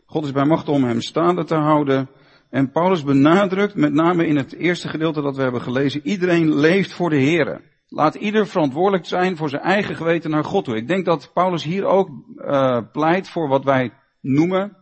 [0.07, 2.11] God is bij macht om hem staande te houden.
[2.51, 6.93] En Paulus benadrukt, met name in het eerste gedeelte dat we hebben gelezen, iedereen leeft
[6.93, 7.61] voor de Here.
[7.89, 10.77] Laat ieder verantwoordelijk zijn voor zijn eigen geweten naar God toe.
[10.77, 14.77] Ik denk dat Paulus hier ook uh, pleit voor wat wij noemen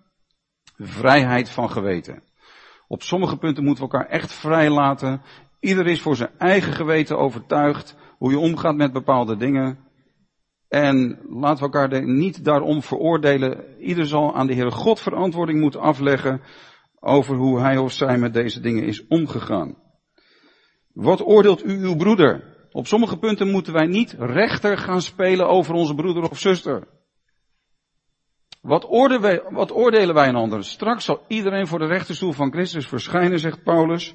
[0.79, 2.23] vrijheid van geweten.
[2.89, 5.23] Op sommige punten moeten we elkaar echt vrij laten.
[5.61, 9.79] Ieder is voor zijn eigen geweten overtuigd hoe je omgaat met bepaalde dingen.
[10.69, 13.65] En laten we elkaar niet daarom veroordelen.
[13.79, 16.41] Ieder zal aan de Heere God verantwoording moeten afleggen
[17.01, 19.77] over hoe hij of zij met deze dingen is omgegaan.
[20.93, 22.55] Wat oordeelt u uw broeder?
[22.71, 26.89] Op sommige punten moeten wij niet rechter gaan spelen over onze broeder of zuster.
[28.61, 30.65] Wat, oordelen wij, wat oordelen wij een ander?
[30.65, 34.15] Straks zal iedereen voor de rechterstoel van Christus verschijnen, zegt Paulus.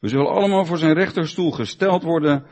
[0.00, 2.46] We zullen allemaal voor zijn rechterstoel gesteld worden.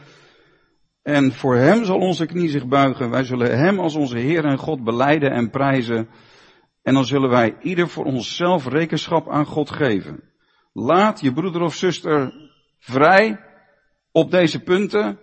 [1.04, 3.10] En voor hem zal onze knie zich buigen.
[3.10, 6.08] Wij zullen hem als onze Heer en God beleiden en prijzen.
[6.82, 10.22] En dan zullen wij ieder voor onszelf rekenschap aan God geven.
[10.72, 12.34] Laat je broeder of zuster
[12.78, 13.40] vrij
[14.12, 15.18] op deze punten.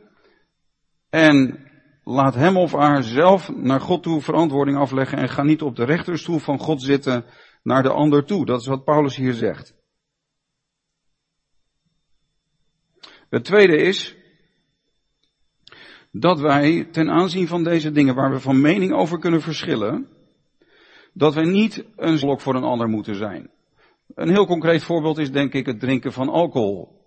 [1.09, 1.59] En
[2.03, 5.17] laat hem of haar zelf naar God toe verantwoording afleggen.
[5.17, 7.25] En ga niet op de rechterstoel van God zitten
[7.63, 8.45] naar de ander toe.
[8.45, 9.75] Dat is wat Paulus hier zegt.
[13.29, 14.20] Het tweede is
[16.11, 20.07] dat wij ten aanzien van deze dingen waar we van mening over kunnen verschillen,
[21.13, 23.49] dat wij niet een slok voor een ander moeten zijn.
[24.15, 26.99] Een heel concreet voorbeeld is denk ik het drinken van alcohol.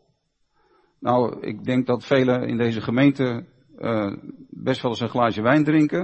[0.99, 3.45] Nou, ik denk dat velen in deze gemeente
[3.79, 4.13] uh,
[4.51, 6.03] best wel eens een glaasje wijn drinken.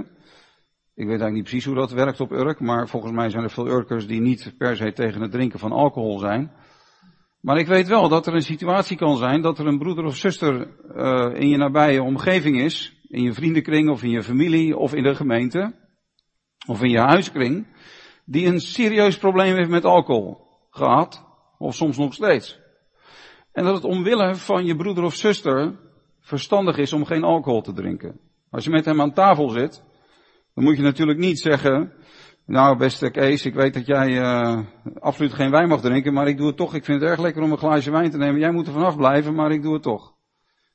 [0.94, 3.50] Ik weet eigenlijk niet precies hoe dat werkt op Urk, maar volgens mij zijn er
[3.50, 6.52] veel Urkers die niet per se tegen het drinken van alcohol zijn.
[7.40, 10.16] Maar ik weet wel dat er een situatie kan zijn dat er een broeder of
[10.16, 14.94] zuster uh, in je nabije omgeving is, in je vriendenkring of in je familie of
[14.94, 15.74] in de gemeente,
[16.66, 17.66] of in je huiskring,
[18.24, 21.24] die een serieus probleem heeft met alcohol gehad,
[21.58, 22.58] of soms nog steeds.
[23.52, 25.78] En dat het omwille van je broeder of zuster
[26.20, 28.20] verstandig is om geen alcohol te drinken.
[28.50, 29.82] Als je met hem aan tafel zit,
[30.54, 31.92] dan moet je natuurlijk niet zeggen,
[32.50, 34.58] nou beste Kees, ik weet dat jij uh,
[34.98, 36.74] absoluut geen wijn mag drinken, maar ik doe het toch.
[36.74, 38.40] Ik vind het erg lekker om een glaasje wijn te nemen.
[38.40, 40.14] Jij moet er vanaf blijven, maar ik doe het toch.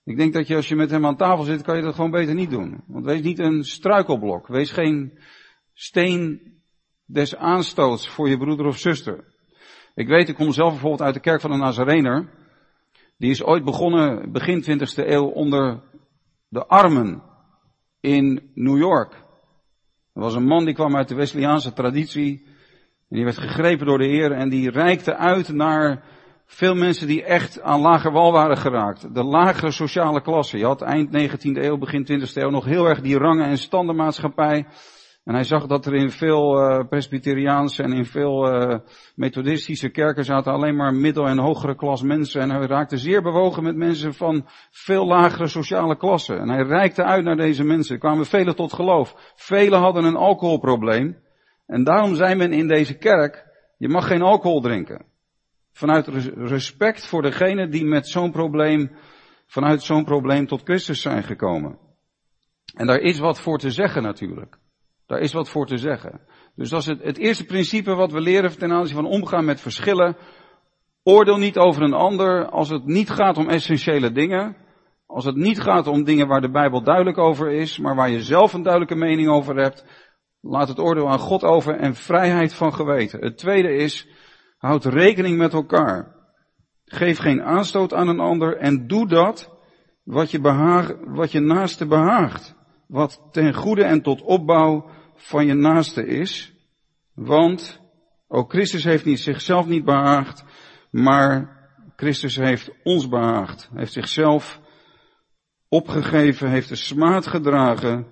[0.03, 2.11] Ik denk dat je als je met hem aan tafel zit, kan je dat gewoon
[2.11, 2.83] beter niet doen.
[2.87, 4.47] Want wees niet een struikelblok.
[4.47, 5.19] Wees geen
[5.73, 6.41] steen
[7.05, 9.23] des aanstoots voor je broeder of zuster.
[9.95, 12.29] Ik weet, ik kom zelf bijvoorbeeld uit de kerk van de Nazarener.
[13.17, 15.83] Die is ooit begonnen, begin 20e eeuw, onder
[16.47, 17.23] de armen
[17.99, 19.24] in New York.
[20.15, 22.43] Er was een man die kwam uit de Wesleyaanse traditie.
[23.09, 26.03] En die werd gegrepen door de Heer en die reikte uit naar
[26.45, 29.13] veel mensen die echt aan lager wal waren geraakt.
[29.13, 30.57] De lagere sociale klasse.
[30.57, 34.65] Je had eind 19e eeuw, begin 20e eeuw nog heel erg die rangen- en standenmaatschappij.
[35.25, 38.79] En hij zag dat er in veel uh, Presbyteriaanse en in veel uh,
[39.15, 42.41] methodistische kerken zaten alleen maar middel- en hogere klas mensen.
[42.41, 46.39] En hij raakte zeer bewogen met mensen van veel lagere sociale klassen.
[46.39, 47.93] En hij reikte uit naar deze mensen.
[47.93, 49.33] Er kwamen velen tot geloof.
[49.35, 51.17] Velen hadden een alcoholprobleem.
[51.67, 53.45] En daarom zei men in deze kerk,
[53.77, 55.05] je mag geen alcohol drinken.
[55.71, 58.91] Vanuit respect voor degene die met zo'n probleem,
[59.47, 61.77] vanuit zo'n probleem tot Christus zijn gekomen.
[62.75, 64.63] En daar is wat voor te zeggen natuurlijk.
[65.05, 66.21] Daar is wat voor te zeggen.
[66.55, 69.61] Dus dat is het, het eerste principe wat we leren ten aanzien van omgaan met
[69.61, 70.17] verschillen.
[71.03, 74.55] Oordeel niet over een ander als het niet gaat om essentiële dingen.
[75.05, 78.23] Als het niet gaat om dingen waar de Bijbel duidelijk over is, maar waar je
[78.23, 79.85] zelf een duidelijke mening over hebt.
[80.41, 83.19] Laat het oordeel aan God over en vrijheid van geweten.
[83.19, 84.07] Het tweede is,
[84.57, 86.15] houd rekening met elkaar.
[86.85, 89.53] Geef geen aanstoot aan een ander en doe dat
[90.03, 92.54] wat je, behaag, wat je naaste behaagt.
[92.87, 96.53] Wat ten goede en tot opbouw van je naaste is.
[97.13, 97.79] Want
[98.27, 100.43] ook Christus heeft niet zichzelf niet behaagd,
[100.91, 101.55] maar
[101.95, 103.69] Christus heeft ons behaagd.
[103.73, 104.59] Heeft zichzelf
[105.69, 108.07] opgegeven, heeft de smaad gedragen,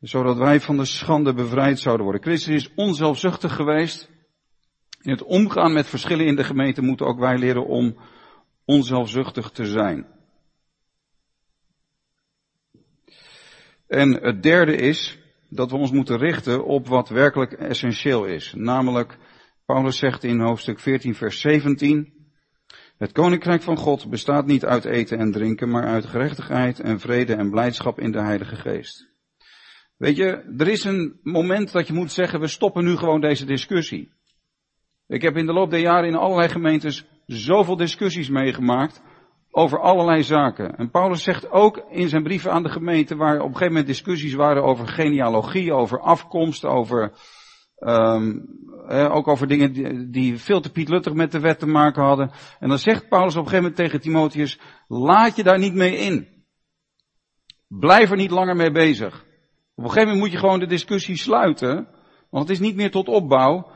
[0.00, 2.22] zodat wij van de schande bevrijd zouden worden.
[2.22, 4.10] Christus is onzelfzuchtig geweest.
[5.00, 7.96] In het omgaan met verschillen in de gemeente moeten ook wij leren om
[8.64, 10.06] onzelfzuchtig te zijn.
[13.90, 15.18] En het derde is
[15.48, 18.52] dat we ons moeten richten op wat werkelijk essentieel is.
[18.56, 19.16] Namelijk,
[19.64, 22.12] Paulus zegt in hoofdstuk 14, vers 17,
[22.98, 27.34] het koninkrijk van God bestaat niet uit eten en drinken, maar uit gerechtigheid en vrede
[27.34, 29.08] en blijdschap in de Heilige Geest.
[29.96, 33.44] Weet je, er is een moment dat je moet zeggen, we stoppen nu gewoon deze
[33.44, 34.12] discussie.
[35.06, 39.02] Ik heb in de loop der jaren in allerlei gemeentes zoveel discussies meegemaakt
[39.50, 40.76] over allerlei zaken.
[40.76, 43.86] En Paulus zegt ook in zijn brieven aan de gemeente, waar op een gegeven moment
[43.86, 47.12] discussies waren over genealogie, over afkomst, over
[47.78, 52.30] um, ook over dingen die, die, veel te pietluttig met de wet te maken hadden.
[52.58, 55.96] En dan zegt Paulus op een gegeven moment tegen Timotheus, laat je daar niet mee
[55.96, 56.28] in.
[57.68, 59.24] Blijf er niet langer mee bezig.
[59.74, 61.88] Op een gegeven moment moet je gewoon de discussie sluiten,
[62.30, 63.70] want het is niet meer tot opbouw.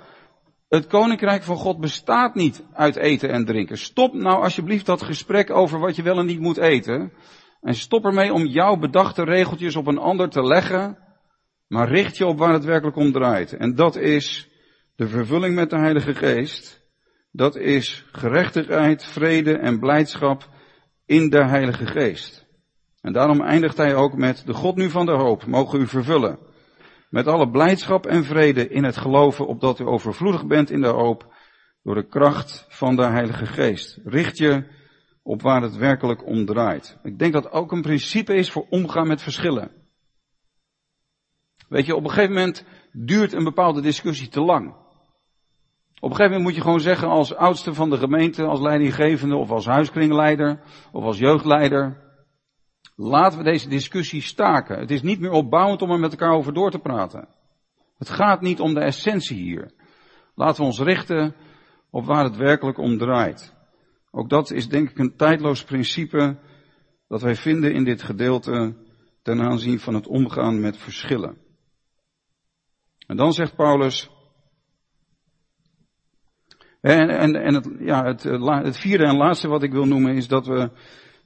[0.69, 3.79] Het koninkrijk van God bestaat niet uit eten en drinken.
[3.79, 7.13] Stop nou alsjeblieft dat gesprek over wat je wel en niet moet eten.
[7.61, 10.99] En stop ermee om jouw bedachte regeltjes op een ander te leggen.
[11.67, 13.53] Maar richt je op waar het werkelijk om draait.
[13.53, 14.49] En dat is
[14.97, 16.83] de vervulling met de Heilige Geest.
[17.31, 20.49] Dat is gerechtigheid, vrede en blijdschap
[21.07, 22.47] in de Heilige Geest.
[23.01, 26.39] En daarom eindigt hij ook met de God nu van de hoop, mogen u vervullen.
[27.15, 31.35] Met alle blijdschap en vrede in het geloven, opdat u overvloedig bent in de hoop,
[31.83, 34.01] door de kracht van de Heilige Geest.
[34.05, 34.65] Richt je
[35.23, 36.99] op waar het werkelijk om draait.
[37.03, 39.71] Ik denk dat ook een principe is voor omgaan met verschillen.
[41.69, 44.69] Weet je, op een gegeven moment duurt een bepaalde discussie te lang.
[44.69, 49.37] Op een gegeven moment moet je gewoon zeggen als oudste van de gemeente, als leidinggevende
[49.37, 50.61] of als huiskringleider
[50.93, 52.04] of als jeugdleider.
[52.97, 54.79] Laten we deze discussie staken.
[54.79, 57.29] Het is niet meer opbouwend om er met elkaar over door te praten.
[57.99, 59.71] Het gaat niet om de essentie hier.
[60.35, 61.35] Laten we ons richten
[61.91, 63.55] op waar het werkelijk om draait.
[64.11, 66.39] Ook dat is denk ik een tijdloos principe
[67.09, 68.77] dat wij vinden in dit gedeelte
[69.23, 71.37] ten aanzien van het omgaan met verschillen.
[73.07, 74.11] En dan zegt Paulus,
[76.81, 80.29] en, en, en het, ja, het, het vierde en laatste wat ik wil noemen is
[80.29, 80.71] dat we,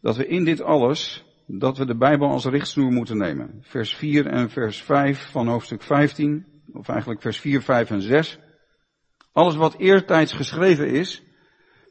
[0.00, 3.58] dat we in dit alles dat we de Bijbel als richtsnoer moeten nemen.
[3.60, 8.38] Vers 4 en vers 5 van hoofdstuk 15, of eigenlijk vers 4, 5 en 6.
[9.32, 11.22] Alles wat eertijds geschreven is,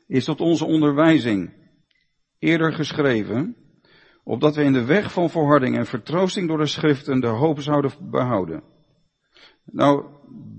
[0.07, 1.53] is tot onze onderwijzing
[2.39, 3.55] eerder geschreven,
[4.23, 7.91] opdat we in de weg van verharding en vertroosting door de schriften de hoop zouden
[8.09, 8.63] behouden.
[9.65, 10.05] Nou,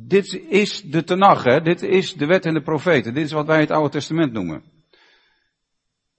[0.06, 1.60] dit is de Tenach, hè?
[1.60, 4.62] dit is de wet en de profeten, dit is wat wij het Oude Testament noemen.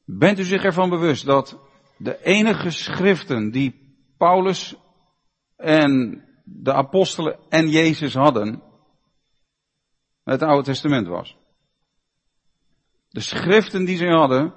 [0.05, 1.68] Bent u zich ervan bewust dat
[1.99, 4.75] de enige schriften die Paulus
[5.55, 8.61] en de apostelen en Jezus hadden,
[10.23, 11.37] het Oude Testament was.
[13.09, 14.53] De schriften die ze hadden,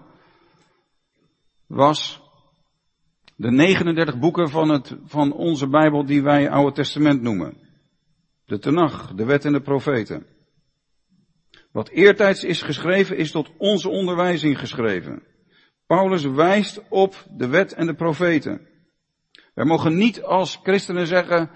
[1.66, 2.20] was
[3.36, 7.56] de 39 boeken van, het, van onze Bijbel die wij Oude Testament noemen.
[8.44, 10.26] De Tenach, de wet en de profeten.
[11.70, 15.22] Wat eertijds is geschreven, is tot onze onderwijzing geschreven.
[15.92, 18.68] Paulus wijst op de wet en de profeten.
[19.54, 21.50] Wij mogen niet als christenen zeggen,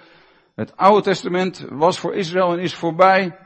[0.55, 3.39] het Oude Testament was voor Israël en is voorbij.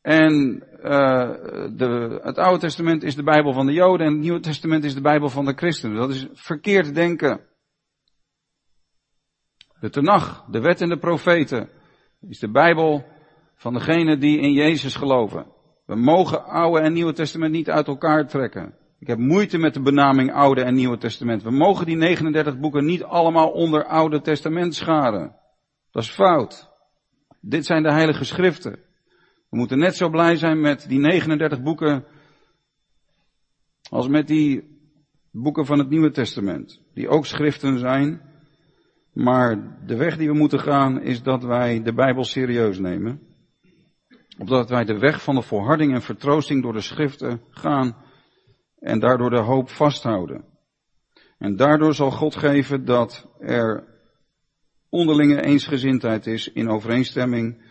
[0.00, 0.32] En
[0.76, 1.30] uh,
[1.76, 4.94] de, het Oude Testament is de Bijbel van de Joden en het Nieuwe Testament is
[4.94, 5.96] de Bijbel van de christenen.
[5.96, 7.40] Dat is verkeerd denken.
[9.80, 11.68] De Tenach, de wet en de profeten,
[12.20, 13.04] is de Bijbel
[13.54, 15.46] van degenen die in Jezus geloven.
[15.86, 18.86] We mogen Oude en Nieuwe Testament niet uit elkaar trekken.
[18.98, 21.42] Ik heb moeite met de benaming Oude en Nieuwe Testament.
[21.42, 25.34] We mogen die 39 boeken niet allemaal onder Oude Testament scharen.
[25.90, 26.70] Dat is fout.
[27.40, 28.72] Dit zijn de heilige schriften.
[29.50, 32.04] We moeten net zo blij zijn met die 39 boeken
[33.90, 34.78] als met die
[35.30, 36.82] boeken van het Nieuwe Testament.
[36.94, 38.20] Die ook schriften zijn.
[39.12, 43.20] Maar de weg die we moeten gaan is dat wij de Bijbel serieus nemen.
[44.38, 47.96] Opdat wij de weg van de volharding en vertroosting door de schriften gaan
[48.80, 50.44] en daardoor de hoop vasthouden.
[51.38, 53.84] En daardoor zal God geven dat er
[54.88, 57.66] onderlinge eensgezindheid is in overeenstemming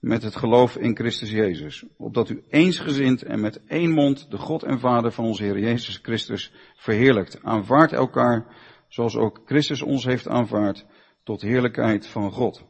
[0.00, 1.84] met het geloof in Christus Jezus.
[1.96, 5.98] Opdat u eensgezind en met één mond de God en Vader van onze Heer Jezus
[6.02, 7.42] Christus verheerlijkt.
[7.42, 8.46] Aanvaardt elkaar
[8.88, 10.86] zoals ook Christus ons heeft aanvaard
[11.24, 12.64] tot heerlijkheid van God.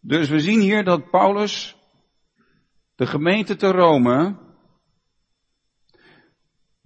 [0.00, 1.76] Dus we zien hier dat Paulus
[2.94, 4.36] de gemeente te Rome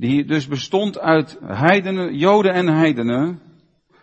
[0.02, 3.42] die dus bestond uit heidenen, joden en heidenen,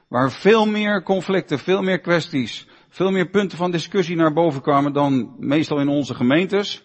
[0.07, 4.93] waar veel meer conflicten, veel meer kwesties, veel meer punten van discussie naar boven kwamen
[4.93, 6.83] dan meestal in onze gemeentes,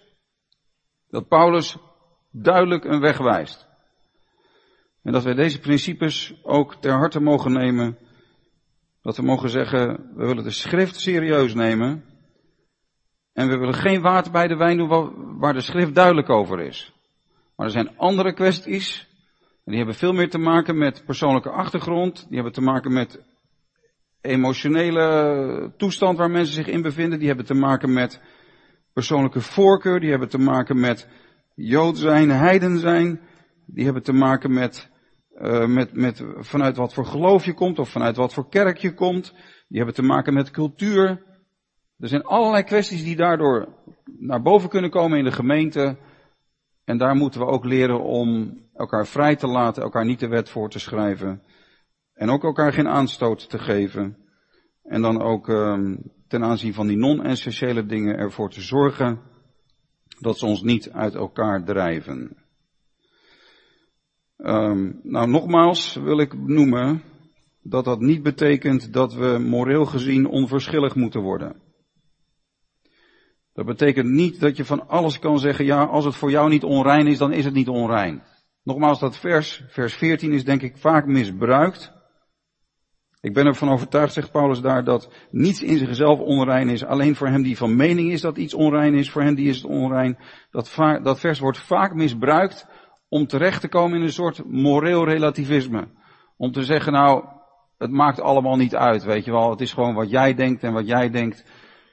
[1.10, 1.76] dat Paulus
[2.30, 3.66] duidelijk een weg wijst.
[5.02, 7.98] En dat wij deze principes ook ter harte mogen nemen.
[9.02, 12.04] Dat we mogen zeggen, we willen de schrift serieus nemen.
[13.32, 16.93] En we willen geen water bij de wijn doen waar de schrift duidelijk over is.
[17.56, 19.08] Maar er zijn andere kwesties.
[19.40, 22.26] En die hebben veel meer te maken met persoonlijke achtergrond.
[22.26, 23.22] Die hebben te maken met
[24.20, 27.18] emotionele toestand waar mensen zich in bevinden.
[27.18, 28.20] Die hebben te maken met
[28.92, 30.00] persoonlijke voorkeur.
[30.00, 31.08] Die hebben te maken met
[31.54, 33.20] Jood zijn, heiden zijn.
[33.66, 34.90] Die hebben te maken met,
[35.34, 38.94] uh, met, met vanuit wat voor geloof je komt of vanuit wat voor kerk je
[38.94, 39.32] komt.
[39.68, 41.22] Die hebben te maken met cultuur.
[41.98, 43.68] Er zijn allerlei kwesties die daardoor
[44.18, 45.98] naar boven kunnen komen in de gemeente.
[46.84, 50.50] En daar moeten we ook leren om elkaar vrij te laten, elkaar niet de wet
[50.50, 51.42] voor te schrijven.
[52.14, 54.16] En ook elkaar geen aanstoot te geven.
[54.82, 59.20] En dan ook um, ten aanzien van die non-essentiële dingen ervoor te zorgen
[60.20, 62.36] dat ze ons niet uit elkaar drijven.
[64.36, 67.02] Um, nou, nogmaals wil ik noemen
[67.62, 71.62] dat dat niet betekent dat we moreel gezien onverschillig moeten worden.
[73.54, 76.64] Dat betekent niet dat je van alles kan zeggen, ja, als het voor jou niet
[76.64, 78.22] onrein is, dan is het niet onrein.
[78.62, 81.92] Nogmaals, dat vers, vers 14 is denk ik vaak misbruikt.
[83.20, 86.84] Ik ben ervan overtuigd, zegt Paulus daar, dat niets in zichzelf onrein is.
[86.84, 89.56] Alleen voor hem die van mening is dat iets onrein is, voor hem die is
[89.56, 90.18] het onrein.
[90.50, 92.66] Dat, dat vers wordt vaak misbruikt
[93.08, 95.88] om terecht te komen in een soort moreel relativisme.
[96.36, 97.24] Om te zeggen, nou,
[97.78, 99.50] het maakt allemaal niet uit, weet je wel.
[99.50, 101.44] Het is gewoon wat jij denkt en wat jij denkt.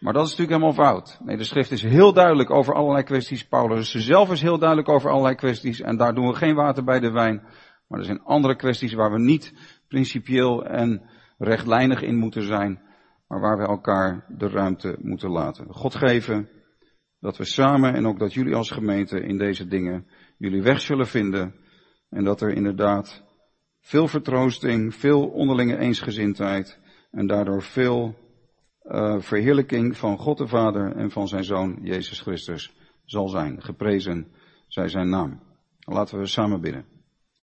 [0.02, 1.20] Maar dat is natuurlijk helemaal fout.
[1.24, 3.48] Nee, de schrift is heel duidelijk over allerlei kwesties.
[3.48, 5.82] Paulus zelf is heel duidelijk over allerlei kwesties.
[5.82, 7.44] En daar doen we geen water bij de wijn.
[7.88, 9.54] Maar er zijn andere kwesties waar we niet
[9.88, 12.82] principieel en rechtlijnig in moeten zijn.
[13.28, 15.66] Maar waar we elkaar de ruimte moeten laten.
[15.70, 16.50] God geven
[17.20, 21.08] dat we samen en ook dat jullie als gemeente in deze dingen jullie weg zullen
[21.08, 21.56] vinden.
[22.10, 23.24] En dat er inderdaad
[23.80, 26.80] veel vertroosting, veel onderlinge eensgezindheid
[27.12, 28.21] en daardoor veel
[28.92, 32.74] uh, verheerlijking van God de Vader en van zijn Zoon Jezus Christus
[33.06, 33.62] zal zijn.
[33.62, 34.28] Geprezen
[34.68, 35.40] zij zijn naam.
[35.80, 36.86] Laten we samen bidden.